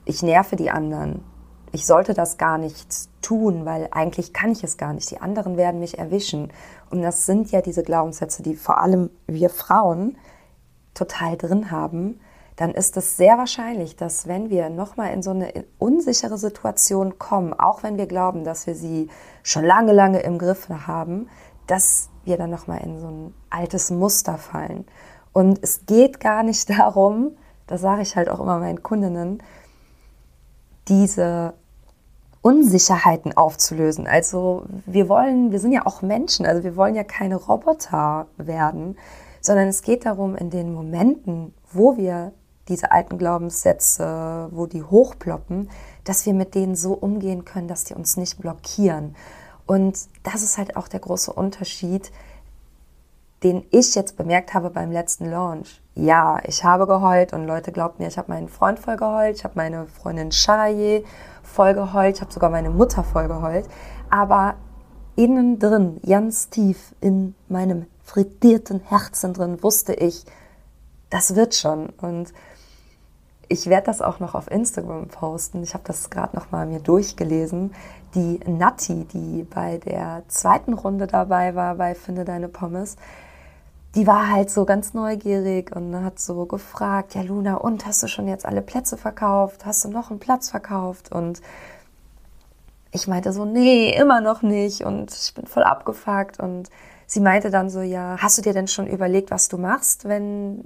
ich 0.05 0.21
nerve 0.21 0.57
die 0.57 0.69
anderen, 0.69 1.23
ich 1.71 1.87
sollte 1.87 2.13
das 2.13 2.39
gar 2.39 2.59
nicht 2.59 3.09
tun, 3.23 3.65
weil 3.65 3.87
eigentlich 3.93 4.33
kann 4.33 4.51
ich 4.51 4.65
es 4.65 4.77
gar 4.77 4.93
nicht, 4.93 5.09
die 5.13 5.21
anderen 5.21 5.57
werden 5.57 5.79
mich 5.79 5.97
erwischen. 5.97 6.53
Und 6.91 7.03
das 7.03 7.27
sind 7.27 7.53
ja 7.53 7.63
diese 7.63 7.85
Glaubenssätze, 7.85 8.43
die 8.43 8.57
vor 8.57 8.79
allem 8.79 9.11
wir 9.29 9.49
Frauen 9.49 10.19
total 10.93 11.37
drin 11.37 11.71
haben, 11.71 12.19
dann 12.57 12.73
ist 12.73 12.97
es 12.97 13.17
sehr 13.17 13.39
wahrscheinlich, 13.39 13.95
dass 13.95 14.27
wenn 14.27 14.51
wir 14.51 14.69
nochmal 14.69 15.13
in 15.13 15.23
so 15.23 15.31
eine 15.31 15.65
unsichere 15.79 16.37
Situation 16.37 17.17
kommen, 17.21 17.55
auch 17.55 17.85
wenn 17.85 17.97
wir 17.97 18.07
glauben, 18.07 18.43
dass 18.43 18.67
wir 18.67 18.75
sie 18.75 19.09
schon 19.45 19.65
lange, 19.65 19.93
lange 19.93 20.19
im 20.19 20.37
Griff 20.37 20.69
haben, 20.69 21.29
dass 21.69 22.11
wir 22.25 22.37
dann 22.37 22.51
nochmal 22.51 22.81
in 22.83 22.99
so 22.99 23.07
ein 23.07 23.35
altes 23.51 23.93
Muster 23.93 24.37
fallen. 24.37 24.85
Und 25.33 25.59
es 25.63 25.87
geht 25.87 26.21
gar 26.21 26.43
nicht 26.43 26.69
darum, 26.79 27.33
das 27.67 27.81
sage 27.81 28.03
ich 28.03 28.17
halt 28.17 28.29
auch 28.29 28.41
immer 28.41 28.59
meinen 28.59 28.83
Kundinnen, 28.83 29.43
diese 30.89 31.55
Unsicherheiten 32.43 33.37
aufzulösen. 33.37 34.07
Also 34.07 34.65
wir 34.87 35.09
wollen, 35.09 35.53
wir 35.53 35.61
sind 35.61 35.73
ja 35.73 35.87
auch 35.87 36.03
Menschen, 36.03 36.47
also 36.47 36.65
wir 36.65 36.75
wollen 36.75 36.95
ja 36.95 37.05
keine 37.05 37.37
Roboter 37.37 38.27
werden, 38.39 38.97
sondern 39.41 39.69
es 39.69 39.83
geht 39.83 40.07
darum, 40.07 40.37
in 40.37 40.51
den 40.51 40.73
Momenten, 40.73 41.55
wo 41.73 41.97
wir 41.97 42.33
diese 42.69 42.93
alten 42.93 43.19
Glaubenssätze, 43.19 44.49
wo 44.53 44.67
die 44.67 44.83
hochploppen, 44.83 45.71
dass 46.05 46.25
wir 46.25 46.35
mit 46.35 46.55
denen 46.55 46.77
so 46.77 46.93
umgehen 46.93 47.45
können, 47.45 47.69
dass 47.69 47.85
die 47.85 47.95
uns 47.95 48.17
nicht 48.17 48.41
blockieren. 48.41 49.17
Und 49.67 49.99
das 50.23 50.43
ist 50.43 50.57
halt 50.57 50.77
auch 50.77 50.89
der 50.89 51.01
große 51.01 51.33
Unterschied, 51.33 52.11
den 53.43 53.65
ich 53.71 53.95
jetzt 53.95 54.17
bemerkt 54.17 54.55
habe 54.55 54.71
beim 54.71 54.93
letzten 54.93 55.31
Launch. 55.31 55.81
Ja, 55.95 56.39
ich 56.45 56.63
habe 56.65 56.87
geheult 56.87 57.33
und 57.33 57.47
Leute 57.47 57.73
glaubt 57.73 57.99
mir, 57.99 58.09
ich 58.09 58.19
habe 58.19 58.31
meinen 58.31 58.49
Freund 58.49 58.79
voll 58.79 58.97
geheult, 58.97 59.37
ich 59.37 59.45
habe 59.45 59.55
meine 59.57 59.87
Freundin 59.87 60.33
Sharaye 60.33 61.05
voll 61.43 61.75
geheult, 61.75 62.17
ich 62.17 62.21
habe 62.21 62.33
sogar 62.33 62.51
meine 62.51 62.71
Mutter 62.71 63.03
voll 63.03 63.29
geheult. 63.29 63.67
Aber 64.11 64.55
innen 65.17 65.59
drin, 65.59 66.01
ganz 66.07 66.51
tief 66.51 66.95
in 67.01 67.35
meinem 67.49 67.87
frittierten 68.03 68.81
Herzen 68.81 69.35
drin, 69.35 69.63
wusste 69.63 69.95
ich, 69.95 70.25
das 71.11 71.35
wird 71.35 71.55
schon. 71.55 71.91
Und 72.01 72.33
ich 73.49 73.67
werde 73.67 73.87
das 73.87 74.01
auch 74.01 74.21
noch 74.21 74.35
auf 74.35 74.51
Instagram 74.51 75.09
posten. 75.09 75.63
Ich 75.63 75.75
habe 75.75 75.85
das 75.87 76.09
gerade 76.09 76.37
noch 76.37 76.53
mal 76.53 76.67
mir 76.67 76.79
durchgelesen. 76.79 77.75
Die 78.15 78.39
Natti, 78.47 79.07
die 79.13 79.43
bei 79.43 79.79
der 79.79 80.23
zweiten 80.29 80.73
Runde 80.73 81.07
dabei 81.07 81.55
war 81.55 81.75
bei 81.75 81.95
Finde 81.95 82.25
deine 82.25 82.49
Pommes, 82.49 82.97
die 83.95 84.07
war 84.07 84.31
halt 84.31 84.51
so 84.51 84.65
ganz 84.65 84.95
neugierig 84.95 85.75
und 85.75 85.95
hat 86.05 86.21
so 86.21 86.47
gefragt, 86.47 87.15
ja 87.15 87.23
Luna, 87.23 87.57
und 87.57 87.87
hast 87.87 88.03
du 88.03 88.07
schon 88.07 88.29
jetzt 88.29 88.47
alle 88.47 88.63
Plätze 88.63 88.97
verkauft? 88.97 89.67
Hast 89.67 89.85
du 89.85 89.89
noch 89.89 90.11
einen 90.11 90.21
Platz 90.21 90.51
verkauft? 90.51 91.11
Und 91.11 91.41
ich 92.93 93.09
meinte 93.09 93.33
so, 93.33 93.45
nee, 93.45 93.93
immer 93.97 94.21
noch 94.21 94.43
nicht 94.43 94.83
und 94.83 95.13
ich 95.13 95.35
bin 95.35 95.47
voll 95.47 95.65
abgefuckt 95.65 96.39
und 96.39 96.69
sie 97.07 97.21
meinte 97.21 97.51
dann 97.51 97.69
so, 97.71 97.81
ja, 97.81 98.17
hast 98.19 98.39
du 98.39 98.43
dir 98.43 98.53
denn 98.53 98.69
schon 98.69 98.87
überlegt, 98.87 99.31
was 99.33 99.49
du 99.49 99.59
machst, 99.59 100.09
wenn, 100.09 100.63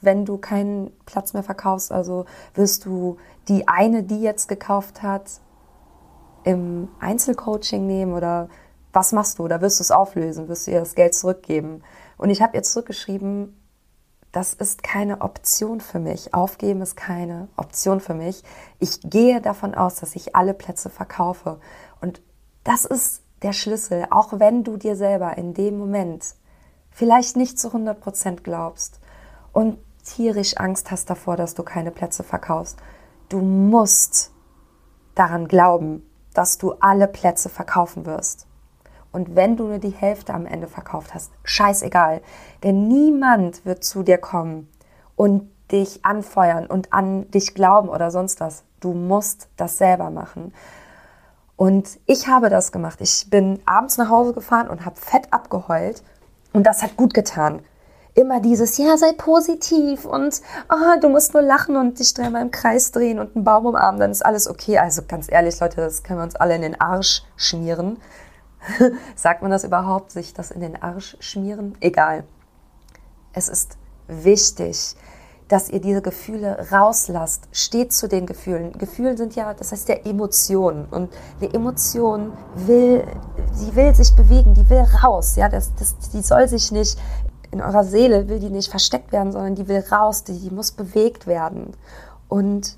wenn 0.00 0.24
du 0.24 0.38
keinen 0.38 0.90
Platz 1.04 1.34
mehr 1.34 1.42
verkaufst? 1.42 1.92
Also 1.92 2.24
wirst 2.54 2.86
du 2.86 3.18
die 3.48 3.68
eine, 3.68 4.02
die 4.02 4.20
jetzt 4.20 4.48
gekauft 4.48 5.02
hat, 5.02 5.40
im 6.44 6.88
Einzelcoaching 7.00 7.86
nehmen 7.86 8.14
oder 8.14 8.48
was 8.92 9.12
machst 9.12 9.38
du? 9.38 9.44
Oder 9.44 9.60
wirst 9.60 9.80
du 9.80 9.82
es 9.82 9.90
auflösen? 9.90 10.48
Wirst 10.48 10.66
du 10.66 10.70
ihr 10.70 10.80
das 10.80 10.94
Geld 10.94 11.14
zurückgeben? 11.14 11.82
Und 12.16 12.30
ich 12.30 12.42
habe 12.42 12.56
ihr 12.56 12.62
zurückgeschrieben, 12.62 13.60
das 14.32 14.52
ist 14.52 14.82
keine 14.82 15.22
Option 15.22 15.80
für 15.80 15.98
mich. 15.98 16.34
Aufgeben 16.34 16.82
ist 16.82 16.96
keine 16.96 17.48
Option 17.56 18.00
für 18.00 18.14
mich. 18.14 18.42
Ich 18.78 19.00
gehe 19.02 19.40
davon 19.40 19.74
aus, 19.74 19.96
dass 19.96 20.14
ich 20.14 20.36
alle 20.36 20.52
Plätze 20.52 20.90
verkaufe. 20.90 21.58
Und 22.00 22.20
das 22.64 22.84
ist 22.84 23.22
der 23.42 23.52
Schlüssel, 23.52 24.06
auch 24.10 24.38
wenn 24.38 24.64
du 24.64 24.76
dir 24.76 24.96
selber 24.96 25.36
in 25.38 25.54
dem 25.54 25.78
Moment 25.78 26.34
vielleicht 26.90 27.36
nicht 27.36 27.58
zu 27.58 27.68
100 27.68 28.00
Prozent 28.00 28.44
glaubst 28.44 29.00
und 29.52 29.78
tierisch 30.04 30.56
Angst 30.56 30.90
hast 30.90 31.10
davor, 31.10 31.36
dass 31.36 31.54
du 31.54 31.62
keine 31.62 31.90
Plätze 31.90 32.22
verkaufst. 32.22 32.78
Du 33.28 33.38
musst 33.40 34.32
daran 35.14 35.48
glauben, 35.48 36.08
dass 36.32 36.58
du 36.58 36.72
alle 36.80 37.08
Plätze 37.08 37.48
verkaufen 37.48 38.06
wirst. 38.06 38.46
Und 39.16 39.34
wenn 39.34 39.56
du 39.56 39.64
nur 39.64 39.78
die 39.78 39.88
Hälfte 39.88 40.34
am 40.34 40.44
Ende 40.44 40.66
verkauft 40.66 41.14
hast, 41.14 41.32
scheißegal. 41.42 42.20
Denn 42.62 42.86
niemand 42.86 43.64
wird 43.64 43.82
zu 43.82 44.02
dir 44.02 44.18
kommen 44.18 44.68
und 45.16 45.50
dich 45.72 46.04
anfeuern 46.04 46.66
und 46.66 46.92
an 46.92 47.30
dich 47.30 47.54
glauben 47.54 47.88
oder 47.88 48.10
sonst 48.10 48.40
was. 48.40 48.64
Du 48.80 48.92
musst 48.92 49.48
das 49.56 49.78
selber 49.78 50.10
machen. 50.10 50.52
Und 51.56 51.98
ich 52.04 52.28
habe 52.28 52.50
das 52.50 52.72
gemacht. 52.72 52.98
Ich 53.00 53.30
bin 53.30 53.58
abends 53.64 53.96
nach 53.96 54.10
Hause 54.10 54.34
gefahren 54.34 54.68
und 54.68 54.84
habe 54.84 54.96
fett 54.96 55.32
abgeheult. 55.32 56.02
Und 56.52 56.66
das 56.66 56.82
hat 56.82 56.98
gut 56.98 57.14
getan. 57.14 57.60
Immer 58.12 58.40
dieses, 58.40 58.76
ja, 58.76 58.98
sei 58.98 59.12
positiv 59.16 60.04
und 60.04 60.42
oh, 60.70 61.00
du 61.00 61.08
musst 61.08 61.32
nur 61.32 61.42
lachen 61.42 61.76
und 61.76 61.98
dich 61.98 62.12
dreimal 62.12 62.42
im 62.42 62.50
Kreis 62.50 62.90
drehen 62.92 63.18
und 63.18 63.34
einen 63.34 63.44
Baum 63.44 63.64
umarmen, 63.64 63.98
dann 63.98 64.10
ist 64.10 64.24
alles 64.24 64.46
okay. 64.46 64.76
Also 64.76 65.02
ganz 65.08 65.32
ehrlich, 65.32 65.58
Leute, 65.58 65.76
das 65.76 66.02
können 66.02 66.18
wir 66.18 66.24
uns 66.24 66.36
alle 66.36 66.54
in 66.54 66.62
den 66.62 66.78
Arsch 66.78 67.22
schmieren. 67.36 67.96
Sagt 69.16 69.42
man 69.42 69.50
das 69.50 69.64
überhaupt, 69.64 70.10
sich 70.10 70.34
das 70.34 70.50
in 70.50 70.60
den 70.60 70.80
Arsch 70.80 71.16
schmieren? 71.20 71.76
Egal. 71.80 72.24
Es 73.32 73.48
ist 73.48 73.76
wichtig, 74.08 74.96
dass 75.48 75.68
ihr 75.68 75.80
diese 75.80 76.02
Gefühle 76.02 76.66
rauslasst. 76.72 77.48
Steht 77.52 77.92
zu 77.92 78.08
den 78.08 78.26
Gefühlen. 78.26 78.72
Gefühle 78.72 79.16
sind 79.16 79.36
ja, 79.36 79.54
das 79.54 79.72
heißt 79.72 79.88
ja 79.88 79.94
Emotionen. 80.04 80.86
Und 80.86 81.12
eine 81.40 81.52
Emotion 81.54 82.32
will, 82.54 83.04
die 83.60 83.74
will 83.76 83.94
sich 83.94 84.14
bewegen, 84.14 84.54
die 84.54 84.68
will 84.68 84.84
raus. 85.02 85.36
Ja, 85.36 85.48
das, 85.48 85.74
das, 85.76 85.96
die 86.12 86.22
soll 86.22 86.48
sich 86.48 86.72
nicht, 86.72 86.98
in 87.52 87.60
eurer 87.60 87.84
Seele 87.84 88.28
will 88.28 88.40
die 88.40 88.50
nicht 88.50 88.70
versteckt 88.70 89.12
werden, 89.12 89.32
sondern 89.32 89.54
die 89.54 89.68
will 89.68 89.84
raus, 89.90 90.24
die, 90.24 90.38
die 90.38 90.50
muss 90.50 90.72
bewegt 90.72 91.26
werden. 91.26 91.72
Und 92.28 92.76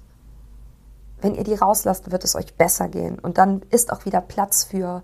wenn 1.20 1.34
ihr 1.34 1.44
die 1.44 1.54
rauslasst, 1.54 2.10
wird 2.12 2.22
es 2.22 2.36
euch 2.36 2.54
besser 2.54 2.88
gehen. 2.88 3.18
Und 3.18 3.38
dann 3.38 3.62
ist 3.70 3.92
auch 3.92 4.04
wieder 4.04 4.20
Platz 4.20 4.64
für 4.64 5.02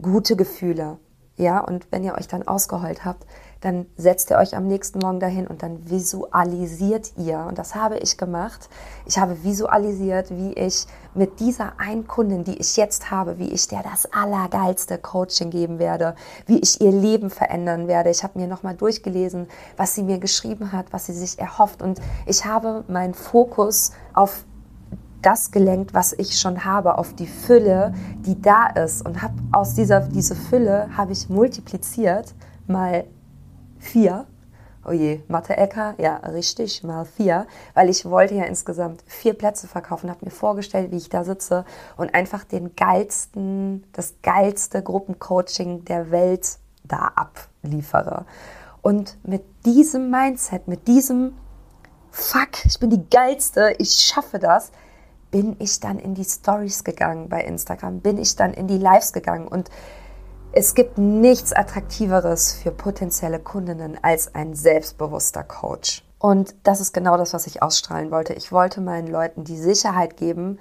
gute 0.00 0.36
Gefühle. 0.36 0.98
Ja, 1.38 1.60
und 1.60 1.86
wenn 1.92 2.02
ihr 2.02 2.14
euch 2.14 2.28
dann 2.28 2.48
ausgeheult 2.48 3.04
habt, 3.04 3.26
dann 3.60 3.86
setzt 3.96 4.30
ihr 4.30 4.38
euch 4.38 4.56
am 4.56 4.66
nächsten 4.66 5.00
Morgen 5.00 5.20
dahin 5.20 5.46
und 5.46 5.62
dann 5.62 5.90
visualisiert 5.90 7.12
ihr. 7.18 7.44
Und 7.46 7.58
das 7.58 7.74
habe 7.74 7.98
ich 7.98 8.16
gemacht. 8.16 8.70
Ich 9.06 9.18
habe 9.18 9.42
visualisiert, 9.44 10.30
wie 10.30 10.54
ich 10.54 10.86
mit 11.14 11.40
dieser 11.40 11.78
einen 11.78 12.06
Kundin, 12.06 12.44
die 12.44 12.56
ich 12.58 12.76
jetzt 12.76 13.10
habe, 13.10 13.38
wie 13.38 13.50
ich 13.50 13.68
der 13.68 13.82
das 13.82 14.10
allergeilste 14.12 14.98
Coaching 14.98 15.50
geben 15.50 15.78
werde, 15.78 16.14
wie 16.46 16.58
ich 16.58 16.80
ihr 16.80 16.92
Leben 16.92 17.28
verändern 17.28 17.86
werde. 17.86 18.10
Ich 18.10 18.22
habe 18.22 18.38
mir 18.38 18.46
nochmal 18.46 18.74
durchgelesen, 18.74 19.46
was 19.76 19.94
sie 19.94 20.02
mir 20.02 20.18
geschrieben 20.18 20.72
hat, 20.72 20.92
was 20.92 21.06
sie 21.06 21.14
sich 21.14 21.38
erhofft. 21.38 21.82
Und 21.82 22.00
ich 22.24 22.46
habe 22.46 22.84
meinen 22.88 23.14
Fokus 23.14 23.92
auf 24.14 24.44
das 25.22 25.50
gelenkt, 25.50 25.94
was 25.94 26.12
ich 26.12 26.38
schon 26.38 26.64
habe, 26.64 26.98
auf 26.98 27.14
die 27.14 27.26
Fülle, 27.26 27.94
die 28.20 28.40
da 28.40 28.66
ist. 28.68 29.04
Und 29.04 29.22
habe 29.22 29.34
aus 29.52 29.74
dieser 29.74 30.00
diese 30.00 30.34
Fülle 30.34 30.88
habe 30.96 31.12
ich 31.12 31.28
multipliziert 31.28 32.34
mal 32.66 33.04
vier. 33.78 34.26
Oh 34.88 34.92
je, 34.92 35.20
Mathe-Ecker, 35.26 35.94
ja, 35.98 36.16
richtig, 36.18 36.84
mal 36.84 37.04
vier, 37.04 37.48
weil 37.74 37.88
ich 37.88 38.04
wollte 38.04 38.36
ja 38.36 38.44
insgesamt 38.44 39.02
vier 39.06 39.34
Plätze 39.34 39.66
verkaufen, 39.66 40.08
habe 40.08 40.24
mir 40.24 40.30
vorgestellt, 40.30 40.92
wie 40.92 40.96
ich 40.96 41.08
da 41.08 41.24
sitze 41.24 41.64
und 41.96 42.14
einfach 42.14 42.44
den 42.44 42.76
geilsten, 42.76 43.82
das 43.92 44.14
geilste 44.22 44.84
Gruppencoaching 44.84 45.84
der 45.86 46.12
Welt 46.12 46.58
da 46.84 47.10
abliefere. 47.16 48.26
Und 48.80 49.18
mit 49.24 49.42
diesem 49.64 50.08
Mindset, 50.08 50.68
mit 50.68 50.86
diesem 50.86 51.32
Fuck, 52.12 52.64
ich 52.64 52.78
bin 52.78 52.90
die 52.90 53.10
geilste, 53.10 53.74
ich 53.78 53.90
schaffe 53.90 54.38
das, 54.38 54.70
bin 55.36 55.54
ich 55.58 55.80
dann 55.80 55.98
in 55.98 56.14
die 56.14 56.24
Stories 56.24 56.82
gegangen 56.82 57.28
bei 57.28 57.42
Instagram, 57.42 58.00
bin 58.00 58.16
ich 58.16 58.36
dann 58.36 58.54
in 58.54 58.68
die 58.68 58.78
Lives 58.78 59.12
gegangen 59.12 59.46
und 59.46 59.68
es 60.52 60.74
gibt 60.74 60.96
nichts 60.96 61.52
Attraktiveres 61.52 62.54
für 62.54 62.70
potenzielle 62.70 63.38
Kundinnen 63.38 63.98
als 64.00 64.34
ein 64.34 64.54
selbstbewusster 64.54 65.44
Coach. 65.44 66.02
Und 66.18 66.54
das 66.62 66.80
ist 66.80 66.94
genau 66.94 67.18
das, 67.18 67.34
was 67.34 67.46
ich 67.46 67.62
ausstrahlen 67.62 68.10
wollte. 68.10 68.32
Ich 68.32 68.50
wollte 68.50 68.80
meinen 68.80 69.08
Leuten 69.08 69.44
die 69.44 69.58
Sicherheit 69.58 70.16
geben, 70.16 70.58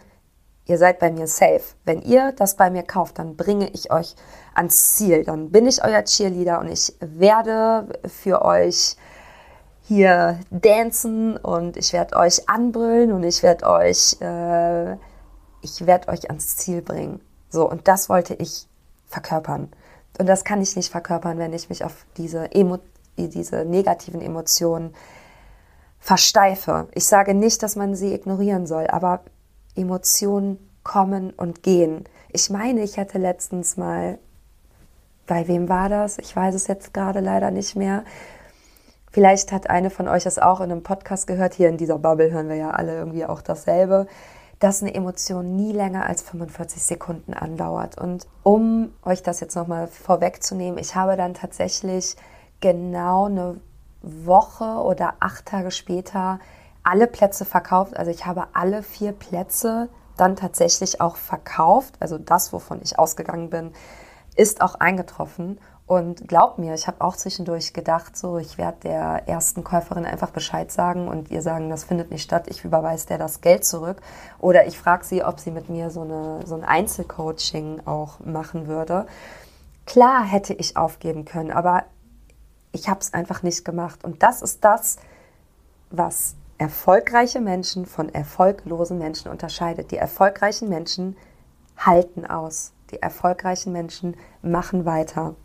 ihr 0.66 0.78
seid 0.78 1.00
bei 1.00 1.10
mir 1.10 1.28
safe. 1.28 1.64
Wenn 1.86 2.02
ihr 2.02 2.34
das 2.34 2.58
bei 2.58 2.70
mir 2.70 2.84
kauft, 2.84 3.18
dann 3.18 3.38
bringe 3.38 3.70
ich 3.70 3.94
euch 3.94 4.14
ans 4.56 4.96
Ziel. 4.96 5.24
Dann 5.24 5.52
bin 5.52 5.68
ich 5.68 5.86
euer 5.86 6.04
Cheerleader 6.04 6.60
und 6.60 6.68
ich 6.68 6.94
werde 7.00 7.98
für 8.10 8.44
euch 8.44 8.98
hier 9.88 10.40
dancen 10.50 11.38
und 11.38 11.78
ich 11.78 11.94
werde 11.94 12.16
euch 12.16 12.50
anbrüllen 12.50 13.12
und 13.12 13.24
ich 13.24 13.44
werde 13.44 13.68
euch, 13.68 14.20
äh, 14.20 14.94
ich 15.62 15.86
werde 15.86 16.08
euch 16.08 16.30
ans 16.30 16.58
Ziel 16.58 16.82
bringen. 16.82 17.22
So, 17.50 17.70
und 17.70 17.88
das 17.88 18.10
wollte 18.10 18.34
ich 18.34 18.68
verkörpern. 19.06 19.70
Und 20.18 20.28
das 20.28 20.44
kann 20.44 20.62
ich 20.62 20.76
nicht 20.76 20.92
verkörpern, 20.92 21.38
wenn 21.38 21.54
ich 21.54 21.70
mich 21.70 21.84
auf 21.84 22.06
diese, 22.18 22.52
Emo 22.54 22.80
diese 23.18 23.64
negativen 23.64 24.22
Emotionen 24.22 24.94
versteife. 26.00 26.88
Ich 26.94 27.06
sage 27.06 27.34
nicht, 27.34 27.62
dass 27.62 27.76
man 27.76 27.96
sie 27.96 28.14
ignorieren 28.14 28.66
soll, 28.66 28.88
aber 28.88 29.22
Emotionen 29.76 30.58
kommen 30.84 31.32
und 31.32 31.62
gehen. 31.64 32.06
Ich 32.32 32.50
meine, 32.50 32.82
ich 32.82 32.98
hätte 32.98 33.18
letztens 33.18 33.78
mal, 33.78 34.18
bei 35.28 35.48
wem 35.48 35.70
war 35.70 35.90
das? 35.90 36.18
Ich 36.18 36.36
weiß 36.36 36.56
es 36.56 36.68
jetzt 36.68 36.94
gerade 36.94 37.20
leider 37.20 37.52
nicht 37.52 37.76
mehr 37.76 38.04
Vielleicht 39.16 39.54
hat 39.54 39.70
eine 39.70 39.92
von 39.92 40.10
euch 40.10 40.26
das 40.26 40.40
auch 40.40 40.60
in 40.60 40.70
einem 40.70 40.84
Podcast 40.84 41.26
gehört. 41.26 41.54
Hier 41.54 41.70
in 41.70 41.78
dieser 41.78 41.98
Bubble 41.98 42.32
hören 42.32 42.50
wir 42.50 42.58
ja 42.58 42.72
alle 42.72 42.98
irgendwie 42.98 43.26
auch 43.26 43.42
dasselbe, 43.42 44.08
dass 44.60 44.82
eine 44.82 44.94
Emotion 44.94 45.56
nie 45.56 45.72
länger 45.72 46.06
als 46.06 46.22
45 46.22 46.84
Sekunden 46.84 47.34
andauert. 47.34 47.98
Und 47.98 48.28
um 48.44 48.92
euch 49.06 49.24
das 49.24 49.40
jetzt 49.40 49.56
nochmal 49.56 49.88
vorwegzunehmen, 49.88 50.78
ich 50.78 50.96
habe 50.96 51.16
dann 51.16 51.34
tatsächlich 51.34 52.18
genau 52.60 53.28
eine 53.28 53.62
Woche 54.02 54.66
oder 54.66 55.14
acht 55.22 55.46
Tage 55.46 55.72
später 55.72 56.42
alle 56.84 57.08
Plätze 57.08 57.46
verkauft. 57.46 57.96
Also 57.96 58.12
ich 58.12 58.26
habe 58.26 58.48
alle 58.52 58.84
vier 58.84 59.14
Plätze 59.14 59.88
dann 60.18 60.36
tatsächlich 60.36 61.00
auch 61.00 61.16
verkauft. 61.16 61.96
Also 62.02 62.18
das, 62.18 62.52
wovon 62.52 62.82
ich 62.84 63.00
ausgegangen 63.00 63.50
bin, 63.50 63.72
ist 64.36 64.60
auch 64.60 64.76
eingetroffen. 64.76 65.58
Und 65.88 66.28
glaub 66.28 66.58
mir, 66.58 66.74
ich 66.74 66.88
habe 66.88 67.02
auch 67.02 67.16
zwischendurch 67.16 67.74
gedacht, 67.74 68.18
so 68.18 68.40
ich 68.40 68.58
werde 68.58 68.78
der 68.84 69.28
ersten 69.28 69.64
Käuferin 69.64 70.06
einfach 70.06 70.32
Bescheid 70.32 70.72
sagen 70.72 71.08
und 71.08 71.30
ihr 71.30 71.44
sagen, 71.44 71.70
das 71.70 71.84
findet 71.84 72.10
nicht 72.10 72.24
statt, 72.24 72.48
ich 72.48 72.66
überweise 72.66 73.06
der 73.08 73.20
das 73.20 73.42
Geld 73.42 73.66
zurück. 73.66 74.02
Oder 74.40 74.66
ich 74.66 74.80
frage 74.80 75.06
sie, 75.06 75.24
ob 75.24 75.40
sie 75.40 75.52
mit 75.52 75.70
mir 75.70 75.92
so, 75.92 76.02
eine, 76.02 76.40
so 76.46 76.56
ein 76.56 76.64
Einzelcoaching 76.64 77.82
auch 77.86 78.20
machen 78.20 78.66
würde. 78.66 79.06
Klar 79.86 80.24
hätte 80.24 80.56
ich 80.56 80.76
aufgeben 80.76 81.24
können, 81.24 81.52
aber 81.52 81.84
ich 82.72 82.90
habe 82.90 83.00
es 83.02 83.14
einfach 83.14 83.44
nicht 83.44 83.64
gemacht. 83.64 84.04
Und 84.04 84.24
das 84.24 84.42
ist 84.42 84.66
das, 84.66 84.98
was 85.92 86.36
erfolgreiche 86.58 87.42
Menschen 87.42 87.86
von 87.86 88.10
erfolglosen 88.10 88.98
Menschen 88.98 89.30
unterscheidet. 89.30 89.92
Die 89.92 89.98
erfolgreichen 89.98 90.68
Menschen 90.68 91.16
halten 91.78 92.26
aus. 92.26 92.74
Die 92.90 93.02
erfolgreichen 93.02 93.72
Menschen 93.72 94.16
machen 94.42 94.86
weiter. 94.86 95.36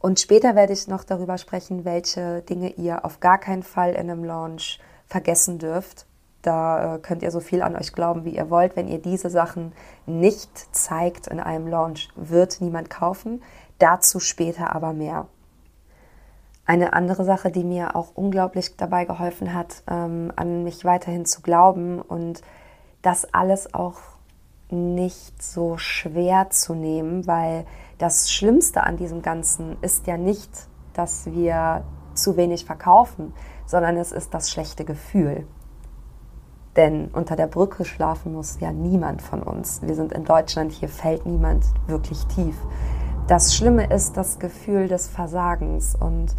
Und 0.00 0.20
später 0.20 0.54
werde 0.54 0.72
ich 0.72 0.88
noch 0.88 1.04
darüber 1.04 1.38
sprechen, 1.38 1.84
welche 1.84 2.42
Dinge 2.42 2.70
ihr 2.70 3.04
auf 3.04 3.20
gar 3.20 3.38
keinen 3.38 3.62
Fall 3.62 3.90
in 3.90 4.10
einem 4.10 4.24
Launch 4.24 4.78
vergessen 5.06 5.58
dürft. 5.58 6.06
Da 6.42 6.94
äh, 6.94 6.98
könnt 6.98 7.22
ihr 7.22 7.30
so 7.30 7.40
viel 7.40 7.62
an 7.62 7.76
euch 7.76 7.92
glauben, 7.92 8.24
wie 8.24 8.36
ihr 8.36 8.48
wollt. 8.48 8.76
Wenn 8.76 8.88
ihr 8.88 9.00
diese 9.00 9.28
Sachen 9.28 9.72
nicht 10.06 10.74
zeigt 10.74 11.26
in 11.26 11.40
einem 11.40 11.66
Launch, 11.66 12.08
wird 12.14 12.60
niemand 12.60 12.90
kaufen. 12.90 13.42
Dazu 13.78 14.20
später 14.20 14.74
aber 14.74 14.92
mehr. 14.92 15.26
Eine 16.64 16.92
andere 16.92 17.24
Sache, 17.24 17.50
die 17.50 17.64
mir 17.64 17.96
auch 17.96 18.12
unglaublich 18.14 18.76
dabei 18.76 19.04
geholfen 19.04 19.54
hat, 19.54 19.82
ähm, 19.90 20.32
an 20.36 20.64
mich 20.64 20.84
weiterhin 20.84 21.24
zu 21.24 21.40
glauben 21.40 22.00
und 22.00 22.42
das 23.02 23.32
alles 23.32 23.72
auch 23.74 23.98
nicht 24.70 25.42
so 25.42 25.78
schwer 25.78 26.50
zu 26.50 26.74
nehmen, 26.74 27.26
weil 27.26 27.64
das 27.98 28.30
Schlimmste 28.30 28.82
an 28.82 28.96
diesem 28.96 29.22
Ganzen 29.22 29.76
ist 29.80 30.06
ja 30.06 30.16
nicht, 30.16 30.50
dass 30.92 31.26
wir 31.26 31.84
zu 32.14 32.36
wenig 32.36 32.64
verkaufen, 32.64 33.32
sondern 33.66 33.96
es 33.96 34.12
ist 34.12 34.34
das 34.34 34.50
schlechte 34.50 34.84
Gefühl. 34.84 35.46
Denn 36.76 37.08
unter 37.08 37.34
der 37.34 37.46
Brücke 37.46 37.84
schlafen 37.84 38.34
muss 38.34 38.60
ja 38.60 38.72
niemand 38.72 39.22
von 39.22 39.42
uns. 39.42 39.82
Wir 39.82 39.94
sind 39.94 40.12
in 40.12 40.24
Deutschland, 40.24 40.72
hier 40.72 40.88
fällt 40.88 41.26
niemand 41.26 41.64
wirklich 41.86 42.24
tief. 42.26 42.54
Das 43.26 43.54
Schlimme 43.54 43.92
ist 43.92 44.16
das 44.16 44.38
Gefühl 44.38 44.88
des 44.88 45.08
Versagens. 45.08 45.94
Und 45.94 46.36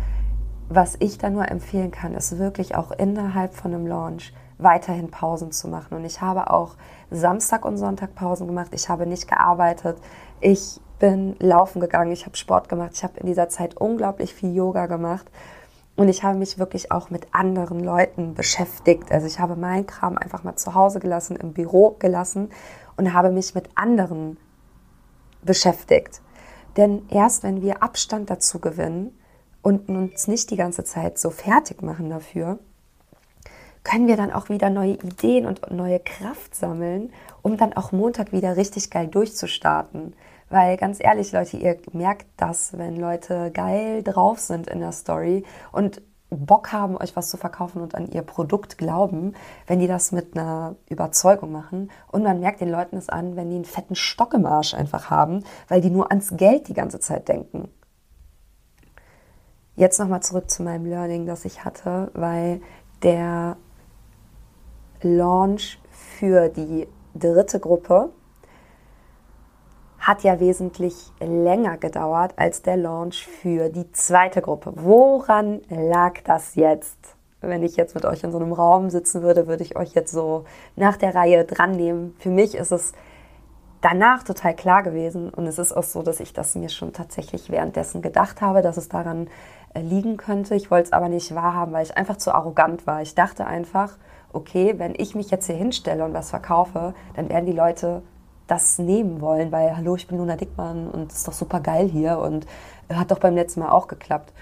was 0.70 0.96
ich 1.00 1.18
da 1.18 1.30
nur 1.30 1.50
empfehlen 1.50 1.92
kann, 1.92 2.14
ist 2.14 2.38
wirklich 2.38 2.76
auch 2.76 2.92
innerhalb 2.92 3.54
von 3.54 3.74
einem 3.74 3.86
Launch 3.86 4.34
weiterhin 4.60 5.10
Pausen 5.10 5.52
zu 5.52 5.68
machen. 5.68 5.96
Und 5.96 6.06
ich 6.06 6.22
habe 6.22 6.52
auch 6.52 6.76
Samstag 7.10 7.66
und 7.66 7.78
Sonntag 7.78 8.14
Pausen 8.14 8.46
gemacht. 8.46 8.70
Ich 8.74 8.90
habe 8.90 9.08
nicht 9.08 9.28
gearbeitet. 9.28 9.98
Ich 10.42 10.80
bin 11.00 11.36
laufen 11.40 11.80
gegangen, 11.80 12.12
ich 12.12 12.26
habe 12.26 12.38
Sport 12.38 12.70
gemacht, 12.70 12.92
ich 12.94 13.04
habe 13.04 13.20
in 13.20 13.26
dieser 13.26 13.50
Zeit 13.50 13.78
unglaublich 13.78 14.34
viel 14.34 14.54
Yoga 14.54 14.86
gemacht 14.86 15.26
und 15.96 16.10
ich 16.10 16.24
habe 16.24 16.38
mich 16.38 16.60
wirklich 16.60 16.92
auch 16.92 17.10
mit 17.10 17.28
anderen 17.34 17.80
Leuten 17.80 18.36
beschäftigt. 18.36 19.12
Also 19.12 19.26
ich 19.26 19.40
habe 19.40 19.56
meinen 19.56 19.88
Kram 19.88 20.18
einfach 20.18 20.44
mal 20.44 20.56
zu 20.56 20.76
Hause 20.76 21.00
gelassen, 21.00 21.36
im 21.38 21.54
Büro 21.54 21.96
gelassen 22.00 22.50
und 22.98 23.14
habe 23.14 23.32
mich 23.32 23.56
mit 23.56 23.70
anderen 23.76 24.38
beschäftigt. 25.42 26.22
Denn 26.78 27.08
erst 27.10 27.44
wenn 27.44 27.62
wir 27.62 27.82
Abstand 27.82 28.30
dazu 28.30 28.60
gewinnen 28.60 29.18
und 29.62 29.90
uns 29.90 30.28
nicht 30.28 30.52
die 30.52 30.58
ganze 30.58 30.84
Zeit 30.84 31.18
so 31.18 31.30
fertig 31.30 31.82
machen 31.82 32.10
dafür, 32.10 32.60
können 33.84 34.08
wir 34.08 34.18
dann 34.18 34.32
auch 34.32 34.50
wieder 34.50 34.70
neue 34.70 34.94
Ideen 34.94 35.46
und 35.46 35.72
neue 35.72 36.00
Kraft 36.00 36.56
sammeln, 36.56 37.12
um 37.42 37.58
dann 37.58 37.74
auch 37.74 37.92
Montag 37.92 38.32
wieder 38.32 38.58
richtig 38.58 38.90
geil 38.90 39.08
durchzustarten. 39.08 40.14
Weil 40.50 40.78
ganz 40.78 41.00
ehrlich, 41.02 41.32
Leute, 41.32 41.58
ihr 41.58 41.78
merkt 41.94 42.26
das, 42.38 42.78
wenn 42.78 42.98
Leute 42.98 43.52
geil 43.52 44.04
drauf 44.04 44.40
sind 44.40 44.68
in 44.68 44.80
der 44.80 44.92
Story 44.92 45.44
und 45.72 46.02
Bock 46.32 46.72
haben, 46.72 46.96
euch 46.96 47.16
was 47.16 47.30
zu 47.30 47.38
verkaufen 47.38 47.82
und 47.82 47.96
an 47.96 48.08
ihr 48.12 48.22
Produkt 48.22 48.78
glauben, 48.78 49.34
wenn 49.66 49.80
die 49.80 49.88
das 49.88 50.12
mit 50.12 50.38
einer 50.38 50.76
Überzeugung 50.88 51.52
machen. 51.52 51.90
Und 52.12 52.24
man 52.24 52.40
merkt 52.40 52.62
den 52.62 52.70
Leuten 52.70 52.98
es 52.98 53.10
an, 53.10 53.36
wenn 53.36 53.50
die 53.50 53.56
einen 53.56 53.66
fetten 53.66 53.96
Stock 53.96 54.34
im 54.34 54.46
Arsch 54.46 54.74
einfach 54.74 55.10
haben, 55.10 55.44
weil 55.68 55.82
die 55.82 55.90
nur 55.90 56.12
ans 56.12 56.36
Geld 56.38 56.68
die 56.68 56.76
ganze 56.76 57.00
Zeit 57.00 57.28
denken. 57.28 57.70
Jetzt 59.76 60.00
nochmal 60.00 60.22
zurück 60.22 60.52
zu 60.52 60.62
meinem 60.62 60.86
Learning, 60.86 61.26
das 61.26 61.46
ich 61.46 61.66
hatte, 61.66 62.12
weil 62.14 62.62
der 63.02 63.58
Launch 65.02 65.80
für 65.90 66.50
die 66.50 66.88
dritte 67.16 67.60
Gruppe 67.60 68.10
hat 70.00 70.24
ja 70.24 70.40
wesentlich 70.40 70.96
länger 71.20 71.78
gedauert 71.78 72.34
als 72.38 72.62
der 72.62 72.78
Launch 72.78 73.28
für 73.28 73.70
die 73.70 73.92
zweite 73.92 74.42
Gruppe. 74.42 74.74
Woran 74.76 75.62
lag 75.70 76.22
das 76.24 76.56
jetzt? 76.56 76.98
Wenn 77.42 77.64
ich 77.64 77.78
jetzt 77.78 77.96
mit 77.96 78.06
euch 78.06 78.24
in 78.24 78.32
so 78.32 78.40
einem 78.40 78.52
Raum 78.52 78.90
sitzen 78.90 79.22
würde, 79.22 79.48
würde 79.48 79.64
ich 79.64 79.78
euch 79.78 79.94
jetzt 79.94 80.12
so 80.12 80.46
nach 80.76 80.98
der 80.98 81.16
Reihe 81.16 81.46
dran 81.46 81.72
nehmen. 81.72 82.16
Für 82.20 82.30
mich 82.30 82.56
ist 82.56 82.72
es 82.72 82.92
danach 83.82 84.24
total 84.24 84.56
klar 84.56 84.84
gewesen 84.84 85.30
und 85.30 85.48
es 85.48 85.58
ist 85.58 85.72
auch 85.72 85.84
so, 85.84 86.02
dass 86.02 86.20
ich 86.20 86.34
das 86.34 86.56
mir 86.56 86.70
schon 86.70 86.92
tatsächlich 86.92 87.50
währenddessen 87.50 88.02
gedacht 88.02 88.42
habe, 88.42 88.62
dass 88.62 88.78
es 88.78 88.90
daran 88.90 89.28
äh, 89.74 89.82
liegen 89.82 90.18
könnte. 90.18 90.56
Ich 90.56 90.70
wollte 90.70 90.88
es 90.88 90.94
aber 90.94 91.08
nicht 91.08 91.34
wahrhaben, 91.34 91.72
weil 91.72 91.86
ich 91.86 91.96
einfach 91.96 92.18
zu 92.18 92.34
arrogant 92.34 92.88
war. 92.88 93.02
Ich 93.02 93.16
dachte 93.16 93.46
einfach, 93.46 93.98
okay, 94.34 94.76
wenn 94.78 94.94
ich 94.96 95.16
mich 95.16 95.32
jetzt 95.32 95.48
hier 95.48 95.56
hinstelle 95.56 96.04
und 96.06 96.14
was 96.14 96.30
verkaufe, 96.30 96.94
dann 97.16 97.30
werden 97.30 97.46
die 97.46 97.54
Leute 97.54 98.02
das 98.48 98.80
nehmen 98.80 99.22
wollen, 99.22 99.52
weil, 99.52 99.78
hallo, 99.78 99.96
ich 99.96 100.08
bin 100.08 100.18
Luna 100.18 100.36
Dickmann 100.36 100.90
und 100.90 101.12
es 101.12 101.20
ist 101.20 101.28
doch 101.28 101.34
super 101.34 101.60
geil 101.60 101.88
hier 101.88 102.18
und 102.20 102.48
hat 102.92 103.12
doch 103.12 103.20
beim 103.20 103.36
letzten 103.36 103.60
Mal 103.60 103.70
auch 103.70 103.88
geklappt. 103.88 104.34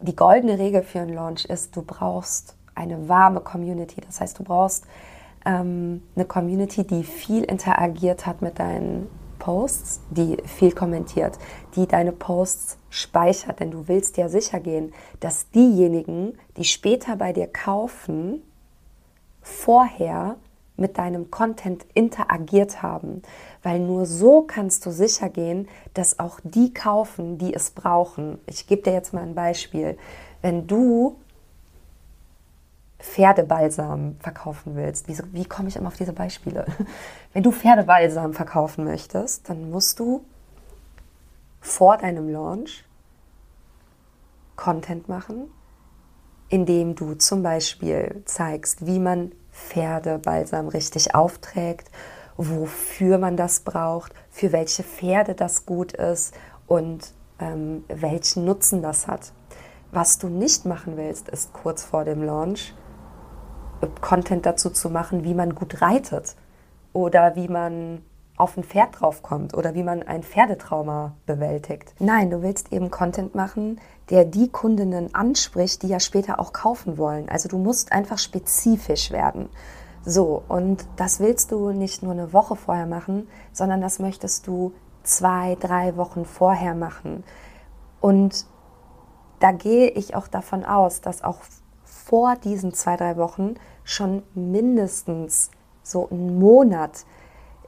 Die 0.00 0.14
goldene 0.14 0.58
Regel 0.58 0.82
für 0.82 1.00
einen 1.00 1.14
Launch 1.14 1.46
ist, 1.46 1.74
du 1.74 1.82
brauchst 1.82 2.56
eine 2.74 3.08
warme 3.08 3.40
Community. 3.40 4.00
Das 4.02 4.20
heißt, 4.20 4.38
du 4.38 4.44
brauchst 4.44 4.84
ähm, 5.46 6.02
eine 6.14 6.26
Community, 6.26 6.86
die 6.86 7.04
viel 7.04 7.44
interagiert 7.44 8.26
hat 8.26 8.42
mit 8.42 8.58
deinen 8.58 9.08
Posts, 9.44 10.00
die 10.08 10.38
viel 10.46 10.72
kommentiert, 10.72 11.38
die 11.76 11.86
deine 11.86 12.12
Posts 12.12 12.78
speichert, 12.88 13.60
denn 13.60 13.70
du 13.70 13.88
willst 13.88 14.16
ja 14.16 14.30
sicher 14.30 14.58
gehen, 14.58 14.94
dass 15.20 15.50
diejenigen, 15.50 16.38
die 16.56 16.64
später 16.64 17.16
bei 17.16 17.34
dir 17.34 17.46
kaufen, 17.46 18.42
vorher 19.42 20.36
mit 20.78 20.96
deinem 20.96 21.30
Content 21.30 21.84
interagiert 21.92 22.82
haben, 22.82 23.20
weil 23.62 23.80
nur 23.80 24.06
so 24.06 24.40
kannst 24.40 24.86
du 24.86 24.90
sicher 24.90 25.28
gehen, 25.28 25.68
dass 25.92 26.18
auch 26.18 26.40
die 26.42 26.72
kaufen, 26.72 27.36
die 27.36 27.52
es 27.52 27.70
brauchen. 27.70 28.38
Ich 28.46 28.66
gebe 28.66 28.80
dir 28.80 28.94
jetzt 28.94 29.12
mal 29.12 29.24
ein 29.24 29.34
Beispiel. 29.34 29.98
Wenn 30.40 30.66
du 30.66 31.16
Pferdebalsam 33.04 34.16
verkaufen 34.18 34.74
willst, 34.76 35.08
wie, 35.08 35.18
wie 35.32 35.44
komme 35.44 35.68
ich 35.68 35.76
immer 35.76 35.88
auf 35.88 35.96
diese 35.96 36.14
Beispiele? 36.14 36.64
Wenn 37.32 37.42
du 37.42 37.52
Pferdebalsam 37.52 38.32
verkaufen 38.32 38.84
möchtest, 38.84 39.48
dann 39.48 39.70
musst 39.70 40.00
du 40.00 40.24
vor 41.60 41.98
deinem 41.98 42.28
Launch 42.30 42.84
Content 44.56 45.08
machen, 45.08 45.50
indem 46.48 46.94
du 46.94 47.14
zum 47.14 47.42
Beispiel 47.42 48.22
zeigst, 48.24 48.86
wie 48.86 48.98
man 48.98 49.32
Pferdebalsam 49.52 50.68
richtig 50.68 51.14
aufträgt, 51.14 51.90
wofür 52.36 53.18
man 53.18 53.36
das 53.36 53.60
braucht, 53.60 54.12
für 54.30 54.50
welche 54.50 54.82
Pferde 54.82 55.34
das 55.34 55.66
gut 55.66 55.92
ist 55.92 56.34
und 56.66 57.12
ähm, 57.38 57.84
welchen 57.88 58.44
Nutzen 58.44 58.82
das 58.82 59.06
hat. 59.06 59.32
Was 59.92 60.18
du 60.18 60.28
nicht 60.28 60.64
machen 60.64 60.96
willst, 60.96 61.28
ist 61.28 61.52
kurz 61.52 61.84
vor 61.84 62.04
dem 62.04 62.22
Launch 62.22 62.74
Content 64.00 64.46
dazu 64.46 64.70
zu 64.70 64.90
machen, 64.90 65.24
wie 65.24 65.34
man 65.34 65.54
gut 65.54 65.80
reitet 65.82 66.36
oder 66.92 67.36
wie 67.36 67.48
man 67.48 68.02
auf 68.36 68.56
ein 68.56 68.64
Pferd 68.64 69.00
draufkommt 69.00 69.54
oder 69.54 69.74
wie 69.74 69.84
man 69.84 70.02
ein 70.02 70.22
Pferdetrauma 70.22 71.14
bewältigt. 71.26 71.94
Nein, 72.00 72.30
du 72.30 72.42
willst 72.42 72.72
eben 72.72 72.90
Content 72.90 73.34
machen, 73.34 73.80
der 74.10 74.24
die 74.24 74.48
Kundinnen 74.48 75.14
anspricht, 75.14 75.82
die 75.82 75.88
ja 75.88 76.00
später 76.00 76.40
auch 76.40 76.52
kaufen 76.52 76.98
wollen. 76.98 77.28
Also 77.28 77.48
du 77.48 77.58
musst 77.58 77.92
einfach 77.92 78.18
spezifisch 78.18 79.12
werden. 79.12 79.48
So, 80.04 80.42
und 80.48 80.84
das 80.96 81.20
willst 81.20 81.52
du 81.52 81.70
nicht 81.70 82.02
nur 82.02 82.12
eine 82.12 82.32
Woche 82.32 82.56
vorher 82.56 82.86
machen, 82.86 83.28
sondern 83.52 83.80
das 83.80 84.00
möchtest 84.00 84.46
du 84.46 84.72
zwei, 85.02 85.56
drei 85.60 85.96
Wochen 85.96 86.24
vorher 86.24 86.74
machen. 86.74 87.24
Und 88.00 88.46
da 89.38 89.52
gehe 89.52 89.88
ich 89.90 90.14
auch 90.14 90.26
davon 90.26 90.64
aus, 90.64 91.00
dass 91.00 91.22
auch 91.22 91.38
vor 91.84 92.36
diesen 92.36 92.74
zwei, 92.74 92.96
drei 92.96 93.16
Wochen 93.16 93.54
schon 93.84 94.22
mindestens 94.34 95.50
so 95.82 96.08
einen 96.08 96.38
Monat 96.38 97.04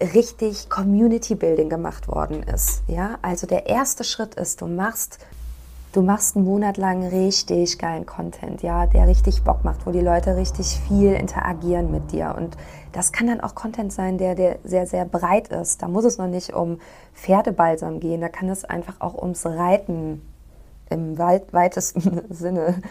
richtig 0.01 0.69
Community 0.69 1.35
Building 1.35 1.69
gemacht 1.69 2.09
worden 2.09 2.43
ist. 2.43 2.83
Ja, 2.87 3.19
also 3.23 3.47
der 3.47 3.67
erste 3.67 4.05
Schritt 4.05 4.35
ist, 4.35 4.61
du 4.61 4.67
machst 4.67 5.19
du 5.97 6.03
machst 6.03 6.37
einen 6.37 6.45
Monat 6.45 6.77
lang 6.77 7.07
richtig 7.07 7.79
geilen 7.79 8.05
Content, 8.05 8.63
ja, 8.63 8.87
der 8.87 9.09
richtig 9.09 9.43
Bock 9.45 9.65
macht, 9.65 9.87
wo 9.87 9.91
die 9.93 10.01
Leute 10.01 10.37
richtig 10.37 10.79
viel 10.87 11.15
interagieren 11.15 11.91
mit 11.91 12.13
dir. 12.13 12.35
Und 12.37 12.57
das 12.93 13.13
kann 13.13 13.29
dann 13.29 13.41
auch 13.41 13.55
Content 13.55 13.93
sein, 13.93 14.19
der, 14.19 14.35
der 14.35 14.59
sehr, 14.63 14.87
sehr 14.87 15.07
breit 15.07 15.49
ist. 15.49 15.83
Da 15.83 15.89
muss 15.89 16.05
es 16.05 16.19
noch 16.19 16.27
nicht 16.27 16.53
um 16.53 16.81
Pferdebalsam 17.15 18.01
gehen, 18.01 18.21
da 18.21 18.29
kann 18.29 18.51
es 18.51 18.65
einfach 18.67 19.01
auch 19.01 19.15
ums 19.15 19.47
Reiten 19.47 20.21
im 20.91 21.19
weitesten 21.19 22.23
Sinne 22.31 22.83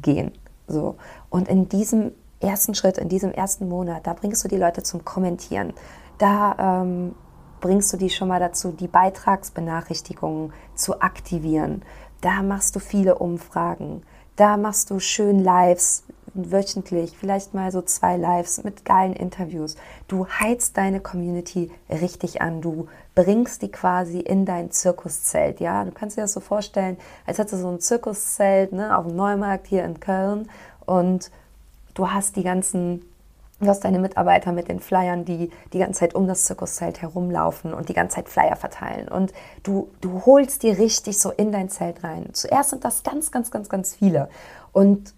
gehen. 0.00 0.32
So. 0.66 0.96
Und 1.30 1.48
in 1.48 1.68
diesem 1.68 2.12
ersten 2.40 2.74
Schritt, 2.74 2.98
in 2.98 3.08
diesem 3.08 3.32
ersten 3.32 3.68
Monat, 3.68 4.06
da 4.06 4.12
bringst 4.12 4.44
du 4.44 4.48
die 4.48 4.56
Leute 4.56 4.82
zum 4.82 5.04
Kommentieren. 5.04 5.72
Da 6.18 6.82
ähm, 6.82 7.14
bringst 7.60 7.92
du 7.92 7.96
die 7.96 8.10
schon 8.10 8.28
mal 8.28 8.40
dazu, 8.40 8.72
die 8.72 8.88
Beitragsbenachrichtigungen 8.88 10.52
zu 10.74 11.00
aktivieren. 11.00 11.82
Da 12.20 12.42
machst 12.42 12.76
du 12.76 12.80
viele 12.80 13.16
Umfragen. 13.16 14.02
Da 14.36 14.56
machst 14.56 14.90
du 14.90 14.98
schön 14.98 15.42
Lives 15.42 16.04
wöchentlich, 16.34 17.16
vielleicht 17.16 17.54
mal 17.54 17.72
so 17.72 17.80
zwei 17.80 18.16
Lives 18.16 18.62
mit 18.62 18.84
geilen 18.84 19.14
Interviews. 19.14 19.76
Du 20.08 20.26
heizt 20.26 20.76
deine 20.76 21.00
Community 21.00 21.70
richtig 21.88 22.42
an. 22.42 22.60
Du 22.60 22.88
bringst 23.16 23.62
die 23.62 23.70
quasi 23.72 24.20
in 24.20 24.44
dein 24.44 24.70
Zirkuszelt. 24.70 25.58
Ja, 25.58 25.84
du 25.84 25.90
kannst 25.90 26.16
dir 26.16 26.20
das 26.20 26.34
so 26.34 26.40
vorstellen, 26.40 26.98
als 27.26 27.38
hättest 27.38 27.54
du 27.54 27.58
so 27.58 27.68
ein 27.68 27.80
Zirkuszelt 27.80 28.72
ne, 28.72 28.96
auf 28.96 29.06
dem 29.06 29.16
Neumarkt 29.16 29.66
hier 29.66 29.84
in 29.84 29.98
Köln 29.98 30.48
und 30.84 31.32
du 31.94 32.12
hast 32.12 32.36
die 32.36 32.44
ganzen 32.44 33.02
Du 33.58 33.68
hast 33.68 33.84
deine 33.86 33.98
Mitarbeiter 33.98 34.52
mit 34.52 34.68
den 34.68 34.80
Flyern, 34.80 35.24
die 35.24 35.50
die 35.72 35.78
ganze 35.78 36.00
Zeit 36.00 36.14
um 36.14 36.28
das 36.28 36.44
Zirkuszelt 36.44 37.00
herumlaufen 37.00 37.72
und 37.72 37.88
die 37.88 37.94
ganze 37.94 38.16
Zeit 38.16 38.28
Flyer 38.28 38.54
verteilen. 38.54 39.08
Und 39.08 39.32
du, 39.62 39.88
du 40.02 40.26
holst 40.26 40.62
die 40.62 40.70
richtig 40.70 41.18
so 41.18 41.30
in 41.30 41.52
dein 41.52 41.70
Zelt 41.70 42.04
rein. 42.04 42.28
Zuerst 42.34 42.68
sind 42.68 42.84
das 42.84 43.02
ganz, 43.02 43.30
ganz, 43.30 43.50
ganz, 43.50 43.70
ganz 43.70 43.94
viele. 43.94 44.28
Und 44.72 45.14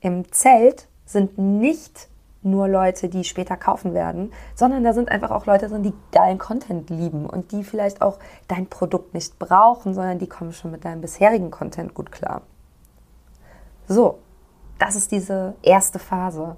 im 0.00 0.30
Zelt 0.32 0.86
sind 1.06 1.38
nicht 1.38 2.08
nur 2.42 2.68
Leute, 2.68 3.08
die 3.08 3.24
später 3.24 3.56
kaufen 3.56 3.94
werden, 3.94 4.32
sondern 4.54 4.84
da 4.84 4.92
sind 4.92 5.10
einfach 5.10 5.30
auch 5.30 5.46
Leute 5.46 5.68
drin, 5.68 5.82
die 5.82 5.94
geilen 6.12 6.38
Content 6.38 6.88
lieben 6.90 7.26
und 7.26 7.52
die 7.52 7.64
vielleicht 7.64 8.00
auch 8.00 8.18
dein 8.46 8.66
Produkt 8.66 9.14
nicht 9.14 9.38
brauchen, 9.38 9.94
sondern 9.94 10.18
die 10.18 10.28
kommen 10.28 10.52
schon 10.52 10.70
mit 10.70 10.84
deinem 10.84 11.00
bisherigen 11.00 11.50
Content 11.50 11.94
gut 11.94 12.12
klar. 12.12 12.42
So, 13.88 14.18
das 14.78 14.94
ist 14.94 15.10
diese 15.10 15.54
erste 15.62 15.98
Phase. 15.98 16.56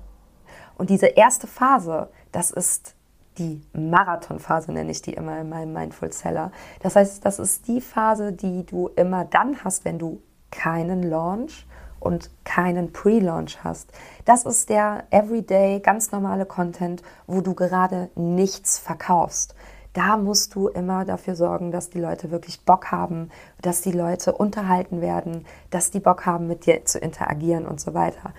Und 0.76 0.90
diese 0.90 1.06
erste 1.06 1.46
Phase, 1.46 2.08
das 2.32 2.50
ist 2.50 2.94
die 3.38 3.62
Marathonphase, 3.72 4.72
nenne 4.72 4.90
ich 4.90 5.02
die 5.02 5.14
immer 5.14 5.40
in 5.40 5.48
meinem 5.48 5.72
Mindful 5.72 6.12
Seller. 6.12 6.52
Das 6.80 6.96
heißt, 6.96 7.24
das 7.24 7.38
ist 7.38 7.68
die 7.68 7.80
Phase, 7.80 8.32
die 8.32 8.66
du 8.66 8.88
immer 8.96 9.24
dann 9.24 9.64
hast, 9.64 9.84
wenn 9.84 9.98
du 9.98 10.20
keinen 10.50 11.02
Launch 11.02 11.66
und 12.00 12.30
keinen 12.44 12.92
Pre-Launch 12.92 13.62
hast. 13.62 13.92
Das 14.24 14.44
ist 14.44 14.68
der 14.70 15.04
Everyday, 15.10 15.80
ganz 15.80 16.10
normale 16.10 16.46
Content, 16.46 17.02
wo 17.26 17.40
du 17.40 17.54
gerade 17.54 18.10
nichts 18.16 18.78
verkaufst. 18.78 19.54
Da 19.92 20.16
musst 20.16 20.54
du 20.54 20.68
immer 20.68 21.04
dafür 21.04 21.34
sorgen, 21.34 21.72
dass 21.72 21.90
die 21.90 22.00
Leute 22.00 22.30
wirklich 22.30 22.64
Bock 22.64 22.92
haben, 22.92 23.30
dass 23.60 23.80
die 23.80 23.92
Leute 23.92 24.32
unterhalten 24.32 25.00
werden, 25.00 25.44
dass 25.70 25.90
die 25.90 26.00
Bock 26.00 26.26
haben, 26.26 26.46
mit 26.46 26.66
dir 26.66 26.84
zu 26.84 26.98
interagieren 26.98 27.66
und 27.66 27.80
so 27.80 27.92
weiter. 27.92 28.32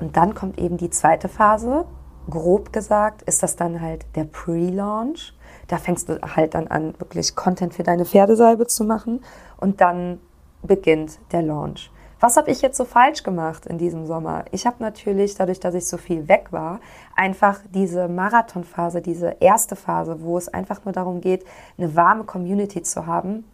Und 0.00 0.16
dann 0.16 0.34
kommt 0.34 0.58
eben 0.58 0.76
die 0.76 0.90
zweite 0.90 1.28
Phase. 1.28 1.86
Grob 2.28 2.72
gesagt 2.72 3.22
ist 3.22 3.42
das 3.44 3.54
dann 3.54 3.80
halt 3.80 4.04
der 4.16 4.24
Pre-Launch. 4.24 5.32
Da 5.68 5.78
fängst 5.78 6.08
du 6.08 6.20
halt 6.22 6.54
dann 6.54 6.66
an, 6.66 6.94
wirklich 6.98 7.36
Content 7.36 7.74
für 7.74 7.84
deine 7.84 8.04
Pferdesalbe 8.04 8.66
zu 8.66 8.84
machen. 8.84 9.24
Und 9.58 9.80
dann 9.80 10.20
beginnt 10.62 11.18
der 11.32 11.42
Launch. 11.42 11.90
Was 12.18 12.38
habe 12.38 12.50
ich 12.50 12.62
jetzt 12.62 12.78
so 12.78 12.86
falsch 12.86 13.22
gemacht 13.22 13.66
in 13.66 13.76
diesem 13.76 14.06
Sommer? 14.06 14.46
Ich 14.50 14.66
habe 14.66 14.76
natürlich, 14.80 15.34
dadurch, 15.34 15.60
dass 15.60 15.74
ich 15.74 15.86
so 15.86 15.98
viel 15.98 16.28
weg 16.28 16.48
war, 16.50 16.80
einfach 17.14 17.60
diese 17.74 18.08
Marathonphase, 18.08 19.02
diese 19.02 19.36
erste 19.40 19.76
Phase, 19.76 20.22
wo 20.22 20.38
es 20.38 20.48
einfach 20.48 20.84
nur 20.86 20.92
darum 20.92 21.20
geht, 21.20 21.44
eine 21.76 21.94
warme 21.94 22.24
Community 22.24 22.82
zu 22.82 23.06
haben, 23.06 23.44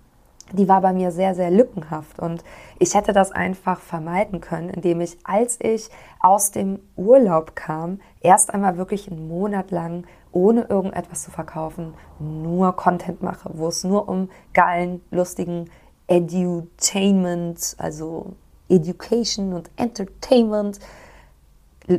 die 0.52 0.68
war 0.68 0.80
bei 0.80 0.92
mir 0.92 1.10
sehr, 1.10 1.34
sehr 1.34 1.50
lückenhaft. 1.50 2.20
Und 2.20 2.44
ich 2.78 2.94
hätte 2.94 3.12
das 3.12 3.32
einfach 3.32 3.80
vermeiden 3.80 4.40
können, 4.40 4.70
indem 4.70 5.00
ich, 5.00 5.18
als 5.24 5.58
ich 5.60 5.88
aus 6.20 6.52
dem 6.52 6.78
Urlaub 6.96 7.56
kam, 7.56 8.00
erst 8.20 8.54
einmal 8.54 8.76
wirklich 8.76 9.10
einen 9.10 9.28
Monat 9.28 9.70
lang, 9.70 10.04
ohne 10.30 10.62
irgendetwas 10.62 11.22
zu 11.22 11.30
verkaufen, 11.30 11.94
nur 12.18 12.74
Content 12.76 13.22
mache, 13.22 13.50
wo 13.52 13.68
es 13.68 13.84
nur 13.84 14.08
um 14.08 14.30
geilen, 14.54 15.02
lustigen 15.10 15.68
Edutainment, 16.06 17.74
also 17.78 18.34
Education 18.68 19.52
und 19.52 19.70
Entertainment 19.76 20.78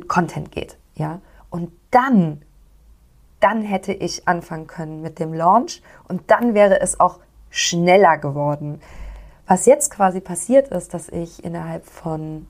Content 0.07 0.51
geht. 0.51 0.77
Ja? 0.95 1.19
Und 1.49 1.71
dann, 1.91 2.41
dann 3.39 3.61
hätte 3.61 3.93
ich 3.93 4.27
anfangen 4.27 4.67
können 4.67 5.01
mit 5.01 5.19
dem 5.19 5.33
Launch 5.33 5.81
und 6.07 6.31
dann 6.31 6.53
wäre 6.53 6.81
es 6.81 6.99
auch 6.99 7.19
schneller 7.49 8.17
geworden. 8.17 8.81
Was 9.45 9.65
jetzt 9.65 9.91
quasi 9.91 10.21
passiert 10.21 10.69
ist, 10.69 10.93
dass 10.93 11.09
ich 11.09 11.43
innerhalb 11.43 11.85
von 11.85 12.47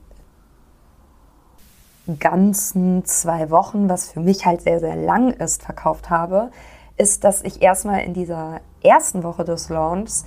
ganzen 2.18 3.04
zwei 3.04 3.50
Wochen, 3.50 3.88
was 3.88 4.10
für 4.10 4.20
mich 4.20 4.46
halt 4.46 4.62
sehr, 4.62 4.78
sehr 4.78 4.96
lang 4.96 5.32
ist, 5.32 5.62
verkauft 5.62 6.10
habe, 6.10 6.50
ist, 6.96 7.24
dass 7.24 7.42
ich 7.42 7.62
erstmal 7.62 8.00
in 8.00 8.14
dieser 8.14 8.60
ersten 8.82 9.22
Woche 9.22 9.44
des 9.44 9.68
Launches 9.68 10.24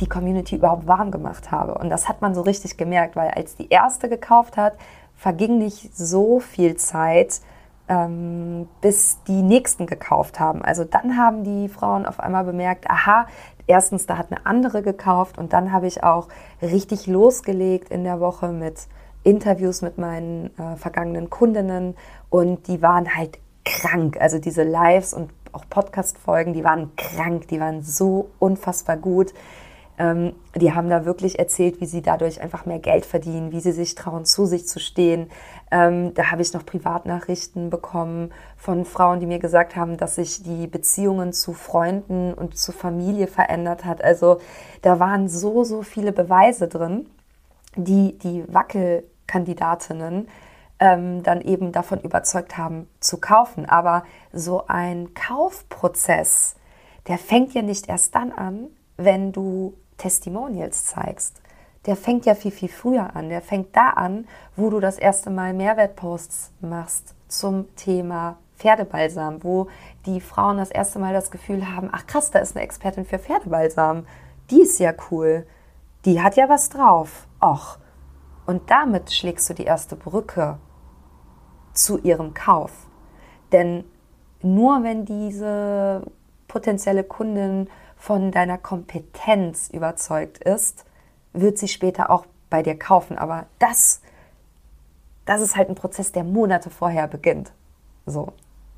die 0.00 0.08
Community 0.08 0.56
überhaupt 0.56 0.86
warm 0.86 1.10
gemacht 1.10 1.50
habe. 1.50 1.74
Und 1.74 1.90
das 1.90 2.08
hat 2.08 2.22
man 2.22 2.34
so 2.34 2.42
richtig 2.42 2.76
gemerkt, 2.76 3.16
weil 3.16 3.30
als 3.30 3.56
die 3.56 3.68
erste 3.68 4.08
gekauft 4.08 4.56
hat, 4.56 4.74
verging 5.16 5.58
nicht 5.58 5.96
so 5.96 6.40
viel 6.40 6.76
Zeit, 6.76 7.40
ähm, 7.88 8.68
bis 8.80 9.18
die 9.28 9.42
nächsten 9.42 9.86
gekauft 9.86 10.40
haben. 10.40 10.62
Also 10.62 10.84
dann 10.84 11.16
haben 11.16 11.44
die 11.44 11.68
Frauen 11.68 12.06
auf 12.06 12.18
einmal 12.18 12.44
bemerkt, 12.44 12.90
aha, 12.90 13.26
erstens, 13.66 14.06
da 14.06 14.18
hat 14.18 14.30
eine 14.30 14.46
andere 14.46 14.82
gekauft 14.82 15.38
und 15.38 15.52
dann 15.52 15.72
habe 15.72 15.86
ich 15.86 16.02
auch 16.02 16.28
richtig 16.62 17.06
losgelegt 17.06 17.90
in 17.90 18.04
der 18.04 18.20
Woche 18.20 18.48
mit 18.48 18.88
Interviews 19.22 19.82
mit 19.82 19.98
meinen 19.98 20.50
äh, 20.58 20.76
vergangenen 20.76 21.30
Kundinnen 21.30 21.96
und 22.30 22.68
die 22.68 22.82
waren 22.82 23.14
halt 23.16 23.38
krank. 23.64 24.18
Also 24.20 24.38
diese 24.38 24.62
Lives 24.62 25.14
und 25.14 25.30
auch 25.52 25.64
Podcast-Folgen, 25.68 26.52
die 26.52 26.64
waren 26.64 26.94
krank, 26.96 27.48
die 27.48 27.60
waren 27.60 27.82
so 27.82 28.30
unfassbar 28.38 28.96
gut. 28.96 29.32
Ähm, 29.96 30.32
die 30.56 30.72
haben 30.72 30.88
da 30.88 31.04
wirklich 31.04 31.38
erzählt, 31.38 31.80
wie 31.80 31.86
sie 31.86 32.02
dadurch 32.02 32.40
einfach 32.40 32.66
mehr 32.66 32.80
Geld 32.80 33.06
verdienen, 33.06 33.52
wie 33.52 33.60
sie 33.60 33.72
sich 33.72 33.94
trauen, 33.94 34.24
zu 34.24 34.44
sich 34.44 34.66
zu 34.66 34.80
stehen. 34.80 35.30
Ähm, 35.70 36.14
da 36.14 36.30
habe 36.30 36.42
ich 36.42 36.52
noch 36.52 36.66
Privatnachrichten 36.66 37.70
bekommen 37.70 38.32
von 38.56 38.84
Frauen, 38.84 39.20
die 39.20 39.26
mir 39.26 39.38
gesagt 39.38 39.76
haben, 39.76 39.96
dass 39.96 40.16
sich 40.16 40.42
die 40.42 40.66
Beziehungen 40.66 41.32
zu 41.32 41.52
Freunden 41.52 42.34
und 42.34 42.58
zu 42.58 42.72
Familie 42.72 43.28
verändert 43.28 43.84
hat. 43.84 44.02
Also 44.02 44.40
da 44.82 44.98
waren 44.98 45.28
so, 45.28 45.62
so 45.62 45.82
viele 45.82 46.12
Beweise 46.12 46.66
drin, 46.66 47.08
die 47.76 48.18
die 48.18 48.44
Wackelkandidatinnen 48.52 50.28
ähm, 50.80 51.22
dann 51.22 51.40
eben 51.40 51.70
davon 51.70 52.00
überzeugt 52.00 52.58
haben 52.58 52.88
zu 52.98 53.18
kaufen. 53.18 53.66
Aber 53.66 54.04
so 54.32 54.66
ein 54.66 55.14
Kaufprozess, 55.14 56.56
der 57.06 57.18
fängt 57.18 57.54
ja 57.54 57.62
nicht 57.62 57.88
erst 57.88 58.14
dann 58.14 58.32
an, 58.32 58.68
wenn 58.96 59.32
du 59.32 59.74
Testimonials 59.96 60.86
zeigst, 60.86 61.40
der 61.86 61.96
fängt 61.96 62.26
ja 62.26 62.34
viel, 62.34 62.50
viel 62.50 62.68
früher 62.68 63.14
an. 63.14 63.28
Der 63.28 63.42
fängt 63.42 63.76
da 63.76 63.90
an, 63.90 64.26
wo 64.56 64.70
du 64.70 64.80
das 64.80 64.98
erste 64.98 65.30
Mal 65.30 65.52
Mehrwertposts 65.52 66.52
machst 66.60 67.14
zum 67.28 67.74
Thema 67.76 68.38
Pferdebalsam, 68.56 69.42
wo 69.42 69.68
die 70.06 70.20
Frauen 70.20 70.56
das 70.58 70.70
erste 70.70 70.98
Mal 70.98 71.12
das 71.12 71.30
Gefühl 71.30 71.74
haben, 71.74 71.90
ach 71.92 72.06
krass, 72.06 72.30
da 72.30 72.38
ist 72.38 72.56
eine 72.56 72.64
Expertin 72.64 73.04
für 73.04 73.18
Pferdebalsam. 73.18 74.06
Die 74.50 74.62
ist 74.62 74.78
ja 74.78 74.92
cool. 75.10 75.46
Die 76.04 76.22
hat 76.22 76.36
ja 76.36 76.48
was 76.48 76.68
drauf. 76.68 77.26
Och. 77.42 77.78
Und 78.46 78.70
damit 78.70 79.12
schlägst 79.12 79.48
du 79.50 79.54
die 79.54 79.64
erste 79.64 79.96
Brücke 79.96 80.58
zu 81.72 81.98
ihrem 81.98 82.34
Kauf. 82.34 82.86
Denn 83.52 83.84
nur 84.42 84.82
wenn 84.82 85.04
diese 85.04 86.02
potenzielle 86.46 87.04
Kundin 87.04 87.68
von 87.96 88.30
deiner 88.30 88.58
Kompetenz 88.58 89.70
überzeugt 89.70 90.38
ist, 90.38 90.84
wird 91.32 91.58
sie 91.58 91.68
später 91.68 92.10
auch 92.10 92.26
bei 92.50 92.62
dir 92.62 92.78
kaufen. 92.78 93.18
Aber 93.18 93.46
das, 93.58 94.00
das 95.24 95.40
ist 95.40 95.56
halt 95.56 95.68
ein 95.68 95.74
Prozess, 95.74 96.12
der 96.12 96.24
Monate 96.24 96.70
vorher 96.70 97.08
beginnt. 97.08 97.52
So. 98.06 98.32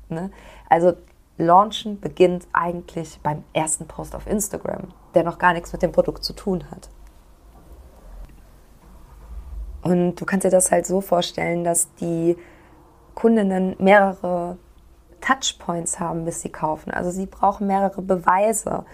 Ne? 0.09 0.31
Also 0.69 0.93
Launchen 1.37 1.99
beginnt 1.99 2.47
eigentlich 2.53 3.19
beim 3.21 3.43
ersten 3.53 3.87
Post 3.87 4.15
auf 4.15 4.25
Instagram, 4.27 4.87
der 5.13 5.23
noch 5.23 5.37
gar 5.37 5.53
nichts 5.53 5.71
mit 5.71 5.81
dem 5.81 5.91
Produkt 5.91 6.23
zu 6.23 6.33
tun 6.33 6.63
hat. 6.71 6.89
Und 9.83 10.15
du 10.15 10.25
kannst 10.25 10.45
dir 10.45 10.49
das 10.49 10.71
halt 10.71 10.85
so 10.85 11.01
vorstellen, 11.01 11.63
dass 11.63 11.93
die 11.95 12.35
Kundinnen 13.13 13.75
mehrere 13.79 14.57
Touchpoints 15.27 15.99
haben, 15.99 16.25
bis 16.25 16.41
sie 16.41 16.49
kaufen. 16.49 16.91
Also 16.91 17.11
sie 17.11 17.25
brauchen 17.25 17.67
mehrere 17.67 18.01
Beweise 18.01 18.85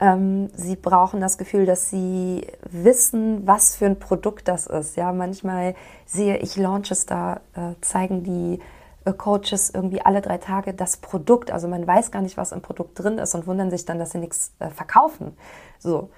Ähm, 0.00 0.48
sie 0.54 0.76
brauchen 0.76 1.20
das 1.20 1.36
Gefühl, 1.36 1.66
dass 1.66 1.90
sie 1.90 2.46
wissen, 2.70 3.46
was 3.46 3.76
für 3.76 3.84
ein 3.84 3.98
Produkt 3.98 4.48
das 4.48 4.66
ist. 4.66 4.96
Ja, 4.96 5.12
manchmal 5.12 5.74
sehe 6.06 6.38
ich 6.38 6.56
Launches, 6.56 7.04
da 7.04 7.40
äh, 7.54 7.74
zeigen 7.82 8.24
die 8.24 8.60
äh, 9.04 9.12
Coaches 9.12 9.70
irgendwie 9.74 10.00
alle 10.00 10.22
drei 10.22 10.38
Tage 10.38 10.72
das 10.72 10.96
Produkt. 10.96 11.50
Also 11.50 11.68
man 11.68 11.86
weiß 11.86 12.10
gar 12.12 12.22
nicht, 12.22 12.38
was 12.38 12.52
im 12.52 12.62
Produkt 12.62 12.98
drin 12.98 13.18
ist 13.18 13.34
und 13.34 13.46
wundern 13.46 13.70
sich 13.70 13.84
dann, 13.84 13.98
dass 13.98 14.12
sie 14.12 14.18
nichts 14.18 14.52
äh, 14.58 14.70
verkaufen. 14.70 15.36
So. 15.78 16.08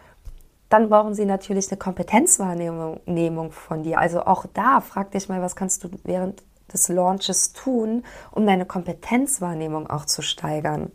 Dann 0.68 0.88
brauchen 0.88 1.14
sie 1.14 1.26
natürlich 1.26 1.68
eine 1.70 1.78
Kompetenzwahrnehmung 1.78 3.50
von 3.50 3.82
dir. 3.82 3.98
Also 3.98 4.22
auch 4.22 4.46
da 4.54 4.80
frag 4.80 5.10
dich 5.10 5.28
mal, 5.28 5.42
was 5.42 5.56
kannst 5.56 5.82
du 5.82 5.90
während 6.04 6.42
des 6.72 6.88
Launches 6.88 7.52
tun, 7.52 8.04
um 8.30 8.46
deine 8.46 8.66
Kompetenzwahrnehmung 8.66 9.88
auch 9.88 10.04
zu 10.04 10.22
steigern. 10.22 10.90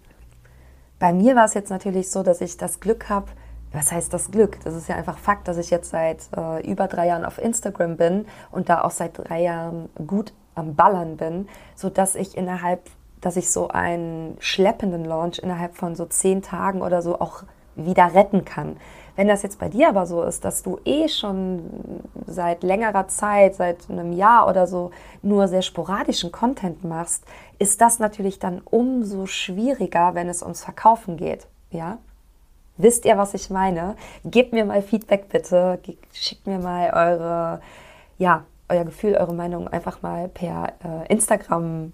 Bei 1.00 1.14
mir 1.14 1.36
war 1.36 1.46
es 1.46 1.54
jetzt 1.54 1.70
natürlich 1.70 2.10
so, 2.10 2.24
dass 2.24 2.42
ich 2.42 2.58
das 2.58 2.80
Glück 2.80 3.10
habe, 3.10 3.28
was 3.72 3.92
heißt 3.92 4.14
das 4.14 4.32
Glück? 4.32 4.60
Das 4.64 4.76
ist 4.76 4.88
ja 4.88 4.96
einfach 4.96 5.18
Fakt, 5.18 5.48
dass 5.48 5.58
ich 5.58 5.70
jetzt 5.70 5.92
seit 5.92 6.30
äh, 6.36 6.70
über 6.70 6.88
drei 6.88 7.08
Jahren 7.08 7.26
auf 7.26 7.38
Instagram 7.38 7.98
bin 7.98 8.26
und 8.52 8.70
da 8.70 8.82
auch 8.82 8.92
seit 8.92 9.18
drei 9.18 9.42
Jahren 9.42 9.90
gut 10.08 10.34
am 10.56 10.76
Ballern 10.76 11.18
bin, 11.18 11.48
sodass 11.76 12.16
ich 12.16 12.36
innerhalb, 12.36 12.82
dass 13.22 13.36
ich 13.36 13.52
so 13.52 13.68
einen 13.68 14.38
schleppenden 14.40 15.06
Launch 15.06 15.40
innerhalb 15.40 15.76
von 15.76 15.96
so 15.96 16.06
zehn 16.06 16.42
Tagen 16.42 16.82
oder 16.82 17.02
so 17.02 17.20
auch 17.20 17.44
wieder 17.76 18.14
retten 18.14 18.46
kann. 18.46 18.78
Wenn 19.18 19.28
das 19.28 19.42
jetzt 19.42 19.58
bei 19.58 19.68
dir 19.68 19.90
aber 19.90 20.06
so 20.06 20.22
ist, 20.22 20.46
dass 20.46 20.62
du 20.62 20.80
eh 20.86 21.10
schon 21.10 21.64
seit 22.28 22.62
längerer 22.62 23.08
Zeit, 23.08 23.56
seit 23.56 23.90
einem 23.90 24.14
Jahr 24.14 24.48
oder 24.48 24.68
so 24.68 24.92
nur 25.24 25.48
sehr 25.48 25.64
sporadischen 25.64 26.32
Content 26.32 26.84
machst, 26.84 27.26
ist 27.58 27.82
das 27.82 27.98
natürlich 27.98 28.38
dann 28.38 28.62
umso 28.64 29.26
schwieriger, 29.26 30.14
wenn 30.14 30.30
es 30.30 30.44
ums 30.44 30.64
Verkaufen 30.64 31.18
geht. 31.18 31.48
Ja? 31.72 31.98
Wisst 32.78 33.06
ihr, 33.06 33.18
was 33.18 33.34
ich 33.34 33.50
meine? 33.50 33.96
Gebt 34.24 34.54
mir 34.54 34.66
mal 34.66 34.84
Feedback 34.84 35.30
bitte. 35.30 35.80
Schickt 36.14 36.46
mir 36.46 36.60
mal 36.60 36.92
eure, 36.92 37.62
ja, 38.20 38.44
euer 38.70 38.86
Gefühl, 38.86 39.16
eure 39.16 39.34
Meinung 39.34 39.68
einfach 39.68 40.04
mal 40.04 40.28
per 40.28 40.74
äh, 40.84 41.12
Instagram 41.12 41.92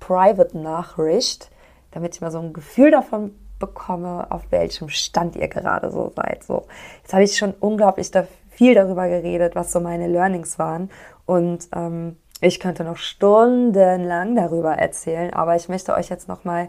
Private 0.00 0.56
Nachricht, 0.56 1.50
damit 1.90 2.14
ich 2.14 2.22
mal 2.22 2.30
so 2.30 2.38
ein 2.38 2.54
Gefühl 2.54 2.90
davon 2.92 3.32
bekomme, 3.58 4.26
auf 4.30 4.42
welchem 4.50 4.88
Stand 4.88 5.36
ihr 5.36 5.48
gerade 5.48 5.90
so 5.90 6.12
seid. 6.14 6.44
So, 6.44 6.66
jetzt 7.02 7.12
habe 7.12 7.24
ich 7.24 7.36
schon 7.36 7.54
unglaublich 7.60 8.10
da 8.10 8.26
viel 8.50 8.74
darüber 8.74 9.08
geredet, 9.08 9.54
was 9.54 9.72
so 9.72 9.80
meine 9.80 10.08
Learnings 10.08 10.58
waren. 10.58 10.90
Und 11.26 11.68
ähm, 11.74 12.16
ich 12.40 12.60
könnte 12.60 12.84
noch 12.84 12.96
stundenlang 12.96 14.36
darüber 14.36 14.74
erzählen, 14.74 15.32
aber 15.32 15.56
ich 15.56 15.68
möchte 15.68 15.94
euch 15.94 16.08
jetzt 16.08 16.28
noch 16.28 16.44
mal 16.44 16.68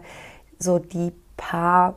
so 0.58 0.78
die 0.78 1.12
paar 1.36 1.96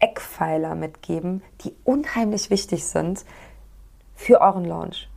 Eckpfeiler 0.00 0.74
mitgeben, 0.74 1.42
die 1.62 1.74
unheimlich 1.84 2.50
wichtig 2.50 2.84
sind 2.86 3.24
für 4.14 4.40
euren 4.40 4.64
Launch. 4.64 5.08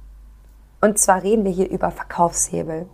Und 0.79 0.99
zwar 0.99 1.23
reden 1.23 1.43
wir 1.43 1.51
hier 1.51 1.69
über 1.69 1.91
Verkaufshebel. 1.91 2.87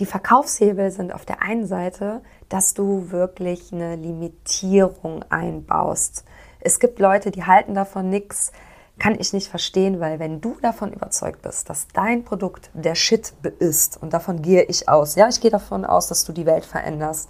Die 0.00 0.06
Verkaufshebel 0.06 0.90
sind 0.90 1.12
auf 1.12 1.26
der 1.26 1.42
einen 1.42 1.66
Seite, 1.66 2.22
dass 2.48 2.72
du 2.72 3.10
wirklich 3.10 3.70
eine 3.70 3.96
Limitierung 3.96 5.22
einbaust. 5.28 6.24
Es 6.58 6.80
gibt 6.80 6.98
Leute, 6.98 7.30
die 7.30 7.44
halten 7.44 7.74
davon 7.74 8.08
nichts, 8.08 8.50
kann 8.98 9.14
ich 9.20 9.34
nicht 9.34 9.48
verstehen, 9.48 10.00
weil 10.00 10.18
wenn 10.18 10.40
du 10.40 10.56
davon 10.62 10.94
überzeugt 10.94 11.42
bist, 11.42 11.68
dass 11.68 11.86
dein 11.88 12.24
Produkt 12.24 12.70
der 12.72 12.94
Shit 12.94 13.34
ist, 13.58 14.02
und 14.02 14.14
davon 14.14 14.40
gehe 14.40 14.62
ich 14.62 14.88
aus, 14.88 15.16
ja, 15.16 15.28
ich 15.28 15.42
gehe 15.42 15.50
davon 15.50 15.84
aus, 15.84 16.06
dass 16.06 16.24
du 16.24 16.32
die 16.32 16.46
Welt 16.46 16.64
veränderst, 16.64 17.28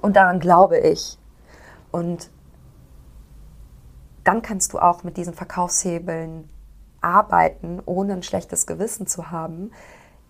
und 0.00 0.14
daran 0.14 0.38
glaube 0.38 0.78
ich. 0.78 1.18
Und 1.90 2.30
dann 4.22 4.42
kannst 4.42 4.74
du 4.74 4.78
auch 4.78 5.02
mit 5.02 5.16
diesen 5.16 5.34
Verkaufshebeln 5.34 6.48
arbeiten, 7.00 7.82
ohne 7.84 8.12
ein 8.12 8.22
schlechtes 8.22 8.68
Gewissen 8.68 9.08
zu 9.08 9.32
haben, 9.32 9.72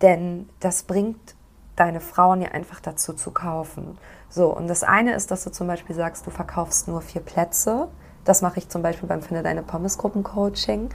denn 0.01 0.49
das 0.59 0.83
bringt 0.83 1.35
deine 1.75 1.99
Frauen 1.99 2.41
ja 2.41 2.49
einfach 2.49 2.79
dazu 2.79 3.13
zu 3.13 3.31
kaufen. 3.31 3.97
So, 4.29 4.55
und 4.55 4.67
das 4.67 4.83
eine 4.83 5.13
ist, 5.13 5.31
dass 5.31 5.43
du 5.43 5.51
zum 5.51 5.67
Beispiel 5.67 5.95
sagst, 5.95 6.25
du 6.27 6.31
verkaufst 6.31 6.87
nur 6.87 7.01
vier 7.01 7.21
Plätze. 7.21 7.87
Das 8.25 8.41
mache 8.41 8.59
ich 8.59 8.69
zum 8.69 8.81
Beispiel 8.81 9.09
beim 9.09 9.21
Finde 9.21 9.43
Deine 9.43 9.63
Pommesgruppen-Coaching. 9.63 10.89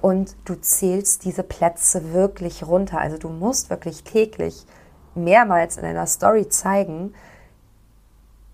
Und 0.00 0.36
du 0.44 0.54
zählst 0.56 1.24
diese 1.24 1.42
Plätze 1.42 2.12
wirklich 2.12 2.66
runter. 2.66 2.98
Also 2.98 3.18
du 3.18 3.28
musst 3.28 3.70
wirklich 3.70 4.02
täglich 4.04 4.66
mehrmals 5.14 5.76
in 5.76 5.82
deiner 5.82 6.06
Story 6.06 6.48
zeigen, 6.48 7.14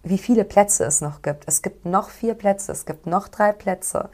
wie 0.02 0.18
viele 0.18 0.44
Plätze 0.44 0.84
es 0.84 1.00
noch 1.00 1.22
gibt. 1.22 1.44
Es 1.46 1.62
gibt 1.62 1.86
noch 1.86 2.10
vier 2.10 2.34
Plätze, 2.34 2.72
es 2.72 2.86
gibt 2.86 3.06
noch 3.06 3.28
drei 3.28 3.52
Plätze. 3.52 4.10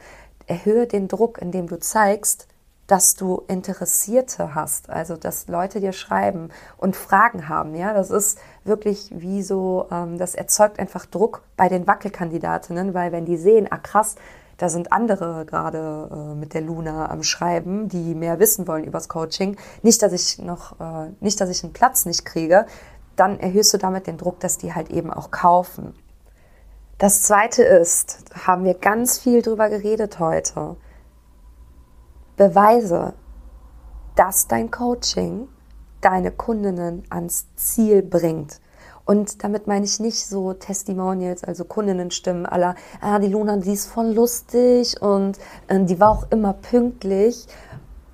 Erhöhe 0.47 0.87
den 0.87 1.07
Druck, 1.07 1.39
indem 1.39 1.67
du 1.67 1.79
zeigst, 1.79 2.47
dass 2.87 3.15
du 3.15 3.41
Interessierte 3.47 4.53
hast, 4.53 4.89
also 4.89 5.17
dass 5.17 5.47
Leute 5.47 5.79
dir 5.79 5.93
schreiben 5.93 6.49
und 6.77 6.95
Fragen 6.95 7.49
haben. 7.49 7.73
Ja, 7.75 7.93
das 7.93 8.11
ist 8.11 8.37
wirklich 8.63 9.11
wie 9.11 9.41
so, 9.41 9.87
ähm, 9.91 10.17
das 10.17 10.35
erzeugt 10.35 10.79
einfach 10.79 11.05
Druck 11.05 11.41
bei 11.57 11.67
den 11.67 11.87
Wackelkandidatinnen, 11.87 12.93
weil 12.93 13.11
wenn 13.11 13.25
die 13.25 13.37
sehen, 13.37 13.67
ah 13.71 13.77
krass, 13.77 14.15
da 14.57 14.69
sind 14.69 14.93
andere 14.93 15.45
gerade 15.45 16.09
äh, 16.11 16.35
mit 16.35 16.53
der 16.53 16.61
Luna 16.61 17.09
am 17.09 17.23
Schreiben, 17.23 17.89
die 17.89 18.15
mehr 18.15 18.39
wissen 18.39 18.67
wollen 18.67 18.85
übers 18.85 19.09
Coaching. 19.09 19.57
Nicht, 19.81 20.01
dass 20.01 20.13
ich 20.13 20.39
noch, 20.39 20.79
äh, 20.79 21.09
nicht, 21.19 21.41
dass 21.41 21.49
ich 21.49 21.63
einen 21.63 21.73
Platz 21.73 22.05
nicht 22.05 22.23
kriege, 22.23 22.65
dann 23.15 23.39
erhöhst 23.39 23.73
du 23.73 23.77
damit 23.77 24.07
den 24.07 24.17
Druck, 24.17 24.39
dass 24.39 24.57
die 24.57 24.73
halt 24.73 24.91
eben 24.91 25.11
auch 25.11 25.31
kaufen. 25.31 25.95
Das 26.97 27.23
zweite 27.23 27.63
ist, 27.63 28.19
haben 28.45 28.63
wir 28.63 28.75
ganz 28.75 29.17
viel 29.17 29.41
drüber 29.41 29.69
geredet 29.69 30.19
heute 30.19 30.77
Beweise, 32.37 33.13
dass 34.15 34.47
dein 34.47 34.71
Coaching 34.71 35.47
deine 36.01 36.31
Kundinnen 36.31 37.03
ans 37.09 37.47
Ziel 37.55 38.01
bringt. 38.03 38.61
Und 39.05 39.43
damit 39.43 39.67
meine 39.67 39.85
ich 39.85 39.99
nicht 39.99 40.25
so 40.25 40.53
Testimonials, 40.53 41.43
also 41.43 41.63
Kundinnenstimmen 41.63 42.45
aller, 42.45 42.75
ah, 43.01 43.19
die 43.19 43.27
Luna, 43.27 43.57
die 43.57 43.73
ist 43.73 43.87
voll 43.87 44.13
lustig 44.13 44.99
und 45.01 45.37
äh, 45.67 45.83
die 45.83 45.99
war 45.99 46.09
auch 46.09 46.31
immer 46.31 46.53
pünktlich, 46.53 47.47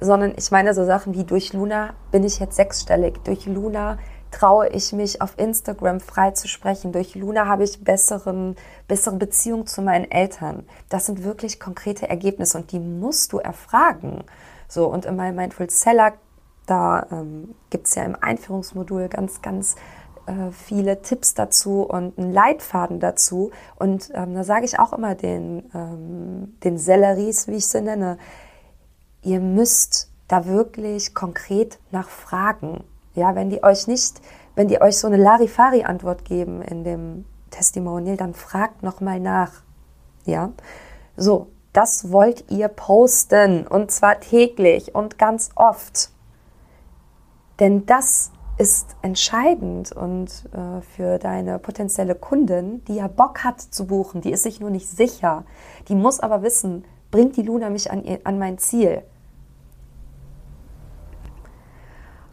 sondern 0.01 0.33
ich 0.35 0.51
meine 0.51 0.73
so 0.73 0.85
Sachen 0.85 1.13
wie 1.13 1.23
durch 1.23 1.53
Luna 1.53 1.93
bin 2.11 2.23
ich 2.23 2.39
jetzt 2.39 2.55
sechsstellig, 2.55 3.23
durch 3.23 3.45
Luna 3.45 3.97
traue 4.31 4.69
ich 4.69 4.93
mich 4.93 5.21
auf 5.21 5.37
Instagram 5.37 5.99
frei 5.99 6.31
zu 6.31 6.47
sprechen. 6.47 6.91
Durch 6.91 7.15
Luna 7.15 7.45
habe 7.45 7.63
ich 7.63 7.83
besseren, 7.83 8.55
bessere 8.87 9.17
Beziehung 9.17 9.67
zu 9.67 9.81
meinen 9.81 10.09
Eltern. 10.09 10.65
Das 10.89 11.05
sind 11.05 11.23
wirklich 11.23 11.59
konkrete 11.59 12.09
Ergebnisse 12.09 12.57
und 12.57 12.71
die 12.71 12.79
musst 12.79 13.33
du 13.33 13.39
erfragen. 13.39 14.23
So, 14.67 14.87
und 14.87 15.05
in 15.05 15.17
meinem 15.17 15.35
Mindful 15.35 15.69
Seller, 15.69 16.13
da 16.65 17.05
ähm, 17.11 17.53
gibt 17.69 17.87
es 17.87 17.95
ja 17.95 18.03
im 18.03 18.15
Einführungsmodul 18.19 19.09
ganz, 19.09 19.41
ganz 19.41 19.75
äh, 20.27 20.51
viele 20.51 21.01
Tipps 21.01 21.33
dazu 21.33 21.81
und 21.83 22.17
einen 22.17 22.31
Leitfaden 22.31 22.99
dazu. 22.99 23.51
Und 23.75 24.11
ähm, 24.13 24.33
da 24.33 24.43
sage 24.43 24.65
ich 24.65 24.79
auch 24.79 24.93
immer 24.93 25.15
den, 25.15 25.69
ähm, 25.73 26.57
den 26.63 26.77
Selleries, 26.77 27.47
wie 27.47 27.55
ich 27.55 27.67
sie 27.67 27.81
nenne, 27.81 28.17
ihr 29.23 29.39
müsst 29.39 30.09
da 30.27 30.45
wirklich 30.45 31.13
konkret 31.13 31.79
nachfragen. 31.91 32.83
Ja, 33.13 33.35
wenn 33.35 33.49
die 33.49 33.63
euch 33.63 33.87
nicht, 33.87 34.21
wenn 34.55 34.67
die 34.67 34.81
euch 34.81 34.97
so 34.97 35.07
eine 35.07 35.17
Larifari-Antwort 35.17 36.25
geben 36.25 36.61
in 36.61 36.83
dem 36.83 37.25
Testimonial, 37.49 38.17
dann 38.17 38.33
fragt 38.33 38.83
nochmal 38.83 39.19
nach. 39.19 39.51
Ja, 40.25 40.51
so, 41.17 41.47
das 41.73 42.11
wollt 42.11 42.49
ihr 42.51 42.67
posten 42.67 43.67
und 43.67 43.91
zwar 43.91 44.19
täglich 44.19 44.93
und 44.95 45.17
ganz 45.17 45.49
oft. 45.55 46.09
Denn 47.59 47.85
das 47.85 48.31
ist 48.57 48.95
entscheidend 49.01 49.91
und 49.91 50.49
äh, 50.53 50.81
für 50.81 51.17
deine 51.17 51.59
potenzielle 51.59 52.15
Kundin, 52.15 52.83
die 52.85 52.95
ja 52.95 53.07
Bock 53.07 53.43
hat 53.43 53.61
zu 53.61 53.87
buchen, 53.87 54.21
die 54.21 54.31
ist 54.31 54.43
sich 54.43 54.59
nur 54.59 54.69
nicht 54.69 54.87
sicher, 54.87 55.45
die 55.87 55.95
muss 55.95 56.19
aber 56.19 56.43
wissen, 56.43 56.85
bringt 57.09 57.37
die 57.37 57.41
Luna 57.41 57.69
mich 57.69 57.91
an, 57.91 58.03
ihr, 58.03 58.19
an 58.23 58.37
mein 58.37 58.57
Ziel? 58.57 59.03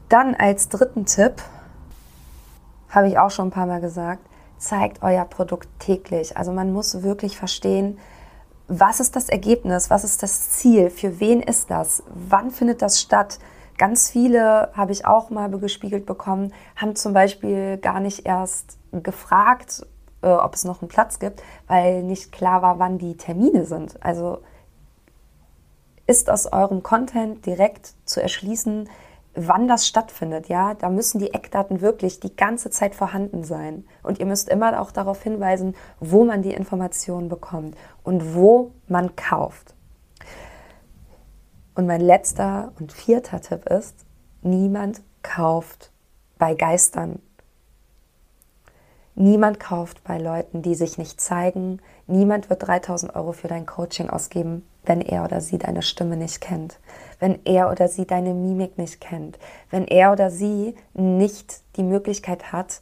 Dann 0.09 0.35
als 0.35 0.69
dritten 0.69 1.05
Tipp, 1.05 1.43
habe 2.89 3.09
ich 3.09 3.19
auch 3.19 3.31
schon 3.31 3.49
ein 3.49 3.51
paar 3.51 3.67
Mal 3.67 3.81
gesagt, 3.81 4.23
zeigt 4.57 5.03
euer 5.03 5.25
Produkt 5.25 5.69
täglich. 5.79 6.37
Also 6.37 6.53
man 6.53 6.73
muss 6.73 7.03
wirklich 7.03 7.37
verstehen, 7.37 7.99
was 8.67 9.01
ist 9.01 9.17
das 9.17 9.29
Ergebnis, 9.29 9.91
was 9.91 10.05
ist 10.05 10.23
das 10.23 10.51
Ziel, 10.51 10.91
für 10.91 11.21
wen 11.21 11.41
ist 11.41 11.71
das, 11.71 12.03
wann 12.09 12.51
findet 12.51 12.83
das 12.83 13.01
statt. 13.01 13.39
Ganz 13.77 14.11
viele 14.11 14.71
habe 14.75 14.93
ich 14.93 15.07
auch 15.07 15.31
mal 15.31 15.49
gespiegelt 15.51 16.07
bekommen, 16.07 16.53
haben 16.77 16.97
zum 16.97 17.13
Beispiel 17.13 17.79
gar 17.79 18.01
nicht 18.01 18.27
erst 18.27 18.79
gefragt, 18.93 19.87
äh, 20.23 20.29
ob 20.29 20.55
es 20.55 20.65
noch 20.65 20.83
einen 20.83 20.89
Platz 20.89 21.19
gibt, 21.19 21.43
weil 21.67 22.03
nicht 22.03 22.33
klar 22.33 22.63
war, 22.63 22.79
wann 22.79 22.99
die 22.99 23.17
Termine 23.17 23.65
sind. 23.65 24.03
Also 24.03 24.39
ist 26.07 26.29
aus 26.31 26.51
eurem 26.51 26.83
Content 26.83 27.45
direkt 27.47 27.95
zu 28.05 28.21
erschließen, 28.21 28.89
wann 29.47 29.69
das 29.69 29.87
stattfindet, 29.87 30.49
ja, 30.49 30.75
da 30.75 30.89
müssen 30.89 31.19
die 31.19 31.33
Eckdaten 31.33 31.81
wirklich 31.81 32.21
die 32.21 32.35
ganze 32.35 32.71
Zeit 32.71 32.95
vorhanden 32.95 33.45
sein. 33.45 33.85
Und 34.03 34.19
ihr 34.19 34.27
müsst 34.27 34.49
immer 34.49 34.81
auch 34.81 34.91
darauf 34.91 35.23
hinweisen, 35.23 35.77
wo 36.01 36.25
man 36.25 36.43
die 36.43 36.53
Informationen 36.53 37.29
bekommt 37.29 37.77
und 38.03 38.35
wo 38.35 38.73
man 38.89 39.15
kauft. 39.17 39.75
Und 41.75 41.87
mein 41.87 42.01
letzter 42.01 42.73
und 42.81 42.93
vierter 42.93 43.41
Tipp 43.41 43.67
ist, 43.67 44.05
niemand 44.43 45.01
kauft 45.23 45.93
bei 46.39 46.55
Geistern. 46.55 47.21
Niemand 49.21 49.59
kauft 49.59 50.05
bei 50.05 50.17
Leuten, 50.17 50.63
die 50.63 50.77
sich 50.77 50.97
nicht 50.97 51.21
zeigen. 51.21 51.81
Niemand 52.07 52.51
wird 52.51 52.69
3000 52.69 53.17
Euro 53.17 53.33
für 53.33 53.49
dein 53.49 53.67
Coaching 53.67 54.09
ausgeben, 54.09 54.65
wenn 54.85 55.01
er 55.01 55.25
oder 55.25 55.41
sie 55.41 55.59
deine 55.59 55.83
Stimme 55.83 56.17
nicht 56.17 56.41
kennt, 56.41 56.79
wenn 57.19 57.41
er 57.45 57.69
oder 57.69 57.89
sie 57.89 58.07
deine 58.07 58.33
Mimik 58.33 58.79
nicht 58.79 59.01
kennt, 59.01 59.37
wenn 59.71 59.89
er 59.89 60.13
oder 60.13 60.31
sie 60.31 60.77
nicht 60.95 61.63
die 61.75 61.83
Möglichkeit 61.83 62.53
hat, 62.53 62.81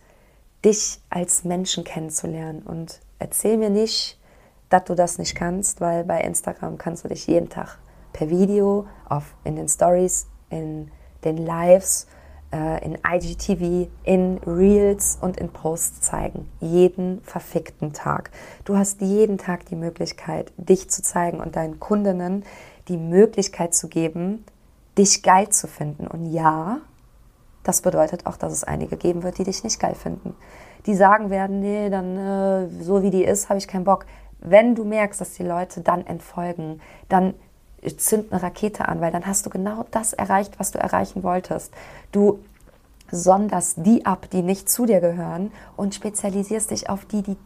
dich 0.63 1.01
als 1.09 1.45
Menschen 1.45 1.85
kennenzulernen. 1.85 2.61
Und 2.61 3.01
erzähl 3.19 3.57
mir 3.57 3.71
nicht, 3.71 4.21
dass 4.69 4.85
du 4.85 4.95
das 4.95 5.17
nicht 5.17 5.37
kannst, 5.37 5.81
weil 5.81 6.05
bei 6.05 6.21
Instagram 6.21 6.77
kannst 6.77 7.03
du 7.05 7.09
dich 7.09 7.27
jeden 7.27 7.49
Tag 7.49 7.79
per 8.13 8.29
Video 8.29 8.87
auf, 9.09 9.35
in 9.45 9.57
den 9.57 9.71
Stories, 9.71 10.27
in 10.51 10.91
den 11.25 11.39
Lives, 11.39 12.07
in 12.53 12.99
IGTV, 13.07 13.89
in 14.05 14.39
Reels 14.47 15.19
und 15.21 15.37
in 15.37 15.49
Posts 15.49 16.01
zeigen. 16.01 16.49
Jeden 16.61 17.21
verfickten 17.23 17.93
Tag. 17.93 18.31
Du 18.65 18.77
hast 18.77 19.01
jeden 19.01 19.37
Tag 19.37 19.67
die 19.67 19.77
Möglichkeit, 19.77 20.53
dich 20.57 20.89
zu 20.89 21.03
zeigen 21.03 21.41
und 21.41 21.57
deinen 21.57 21.81
Kundinnen 21.81 22.45
die 22.89 22.97
Möglichkeit 22.97 23.75
zu 23.75 23.89
geben, 23.89 24.45
dich 24.97 25.23
geil 25.23 25.49
zu 25.51 25.67
finden. 25.67 26.07
Und 26.07 26.33
ja, 26.33 26.79
das 27.63 27.83
bedeutet 27.83 28.27
auch, 28.27 28.37
dass 28.37 28.53
es 28.53 28.65
einige 28.65 28.97
geben 28.97 29.23
wird, 29.23 29.39
die 29.39 29.45
dich 29.45 29.65
nicht 29.65 29.81
geil 29.81 29.95
finden. 29.95 30.35
Die 30.87 30.95
sagen 30.95 31.31
werden, 31.31 31.61
nee, 31.61 31.91
dann 31.91 32.17
äh, 32.17 32.69
so 32.83 33.03
wie 33.03 33.11
die 33.11 33.25
ist, 33.25 33.49
habe 33.49 33.59
ich 33.59 33.67
keinen 33.67 33.85
Bock. 33.85 34.07
Wenn 34.39 34.75
du 34.75 34.85
merkst, 34.85 35.21
dass 35.21 35.33
die 35.33 35.43
Leute 35.43 35.81
dann 35.81 36.07
entfolgen, 36.07 36.81
dann 37.09 37.35
zünd 37.97 38.33
eine 38.33 38.43
Rakete 38.43 38.89
an, 38.89 39.01
weil 39.01 39.13
dann 39.13 39.27
hast 39.27 39.47
du 39.47 39.51
genau 39.51 39.87
das 39.91 40.13
erreicht, 40.13 40.59
was 40.59 40.73
du 40.73 40.79
erreichen 40.79 41.23
wolltest. 41.23 41.73
Du 42.13 42.41
sonderst 43.11 43.79
die 43.87 44.05
ab, 44.05 44.29
die 44.31 44.43
nicht 44.43 44.69
zu 44.69 44.87
dir 44.87 45.01
gehören 45.01 45.53
und 45.77 45.95
spezialisierst 45.95 46.71
dich 46.71 46.91
auf 46.91 47.05
die, 47.05 47.23
die 47.23 47.37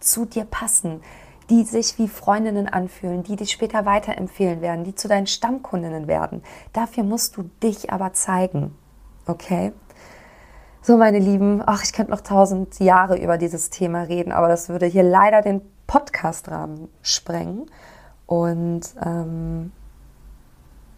zu 0.00 0.24
dir 0.24 0.44
passen, 0.44 1.02
die 1.50 1.64
sich 1.64 1.98
wie 1.98 2.08
Freundinnen 2.08 2.68
anfühlen, 2.68 3.22
die 3.22 3.36
dich 3.36 3.50
später 3.50 3.84
weiterempfehlen 3.84 4.60
werden, 4.60 4.84
die 4.84 4.94
zu 4.94 5.08
deinen 5.08 5.26
Stammkundinnen 5.26 6.06
werden. 6.06 6.42
Dafür 6.72 7.04
musst 7.04 7.36
du 7.36 7.50
dich 7.62 7.92
aber 7.92 8.12
zeigen. 8.12 8.74
Okay? 9.26 9.72
So, 10.80 10.96
meine 10.96 11.18
Lieben, 11.18 11.62
ach, 11.66 11.84
ich 11.84 11.92
könnte 11.92 12.12
noch 12.12 12.22
tausend 12.22 12.78
Jahre 12.78 13.18
über 13.18 13.36
dieses 13.36 13.68
Thema 13.68 14.02
reden, 14.02 14.32
aber 14.32 14.48
das 14.48 14.70
würde 14.70 14.86
hier 14.86 15.02
leider 15.02 15.42
den 15.42 15.60
Podcast-Rahmen 15.86 16.88
sprengen. 17.02 17.66
Und 18.26 18.82
ähm, 19.04 19.72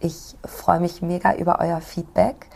ich 0.03 0.35
freue 0.45 0.81
mich 0.81 1.01
mega 1.01 1.33
über 1.35 1.59
euer 1.59 1.79
Feedback. 1.79 2.47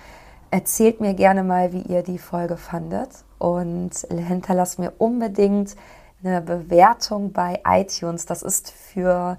Erzählt 0.51 1.01
mir 1.01 1.13
gerne 1.13 1.43
mal, 1.43 1.71
wie 1.73 1.81
ihr 1.81 2.03
die 2.03 2.19
Folge 2.19 2.57
fandet 2.57 3.09
und 3.39 3.91
hinterlasst 4.09 4.79
mir 4.79 4.93
unbedingt 4.97 5.75
eine 6.23 6.41
Bewertung 6.41 7.31
bei 7.31 7.61
iTunes. 7.65 8.25
Das 8.25 8.43
ist 8.43 8.71
für 8.71 9.37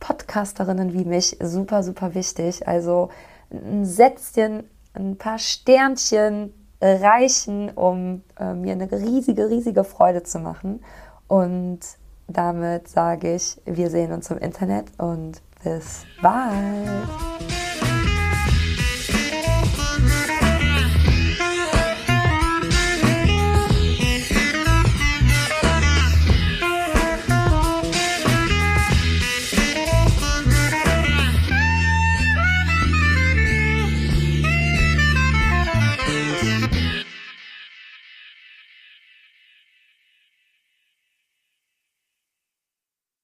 Podcasterinnen 0.00 0.92
wie 0.92 1.04
mich 1.04 1.38
super, 1.42 1.82
super 1.82 2.14
wichtig. 2.14 2.68
Also 2.68 3.10
ein 3.50 3.84
Sätzchen, 3.84 4.68
ein 4.94 5.16
paar 5.16 5.38
Sternchen 5.38 6.52
reichen, 6.80 7.70
um 7.70 8.22
äh, 8.38 8.54
mir 8.54 8.72
eine 8.72 8.90
riesige, 8.90 9.48
riesige 9.50 9.84
Freude 9.84 10.22
zu 10.22 10.38
machen. 10.38 10.84
Und 11.26 11.80
damit 12.28 12.88
sage 12.88 13.34
ich, 13.34 13.60
wir 13.64 13.90
sehen 13.90 14.12
uns 14.12 14.30
im 14.30 14.38
Internet 14.38 14.86
und 14.98 15.40
bis 15.64 16.06
bald. 16.20 17.63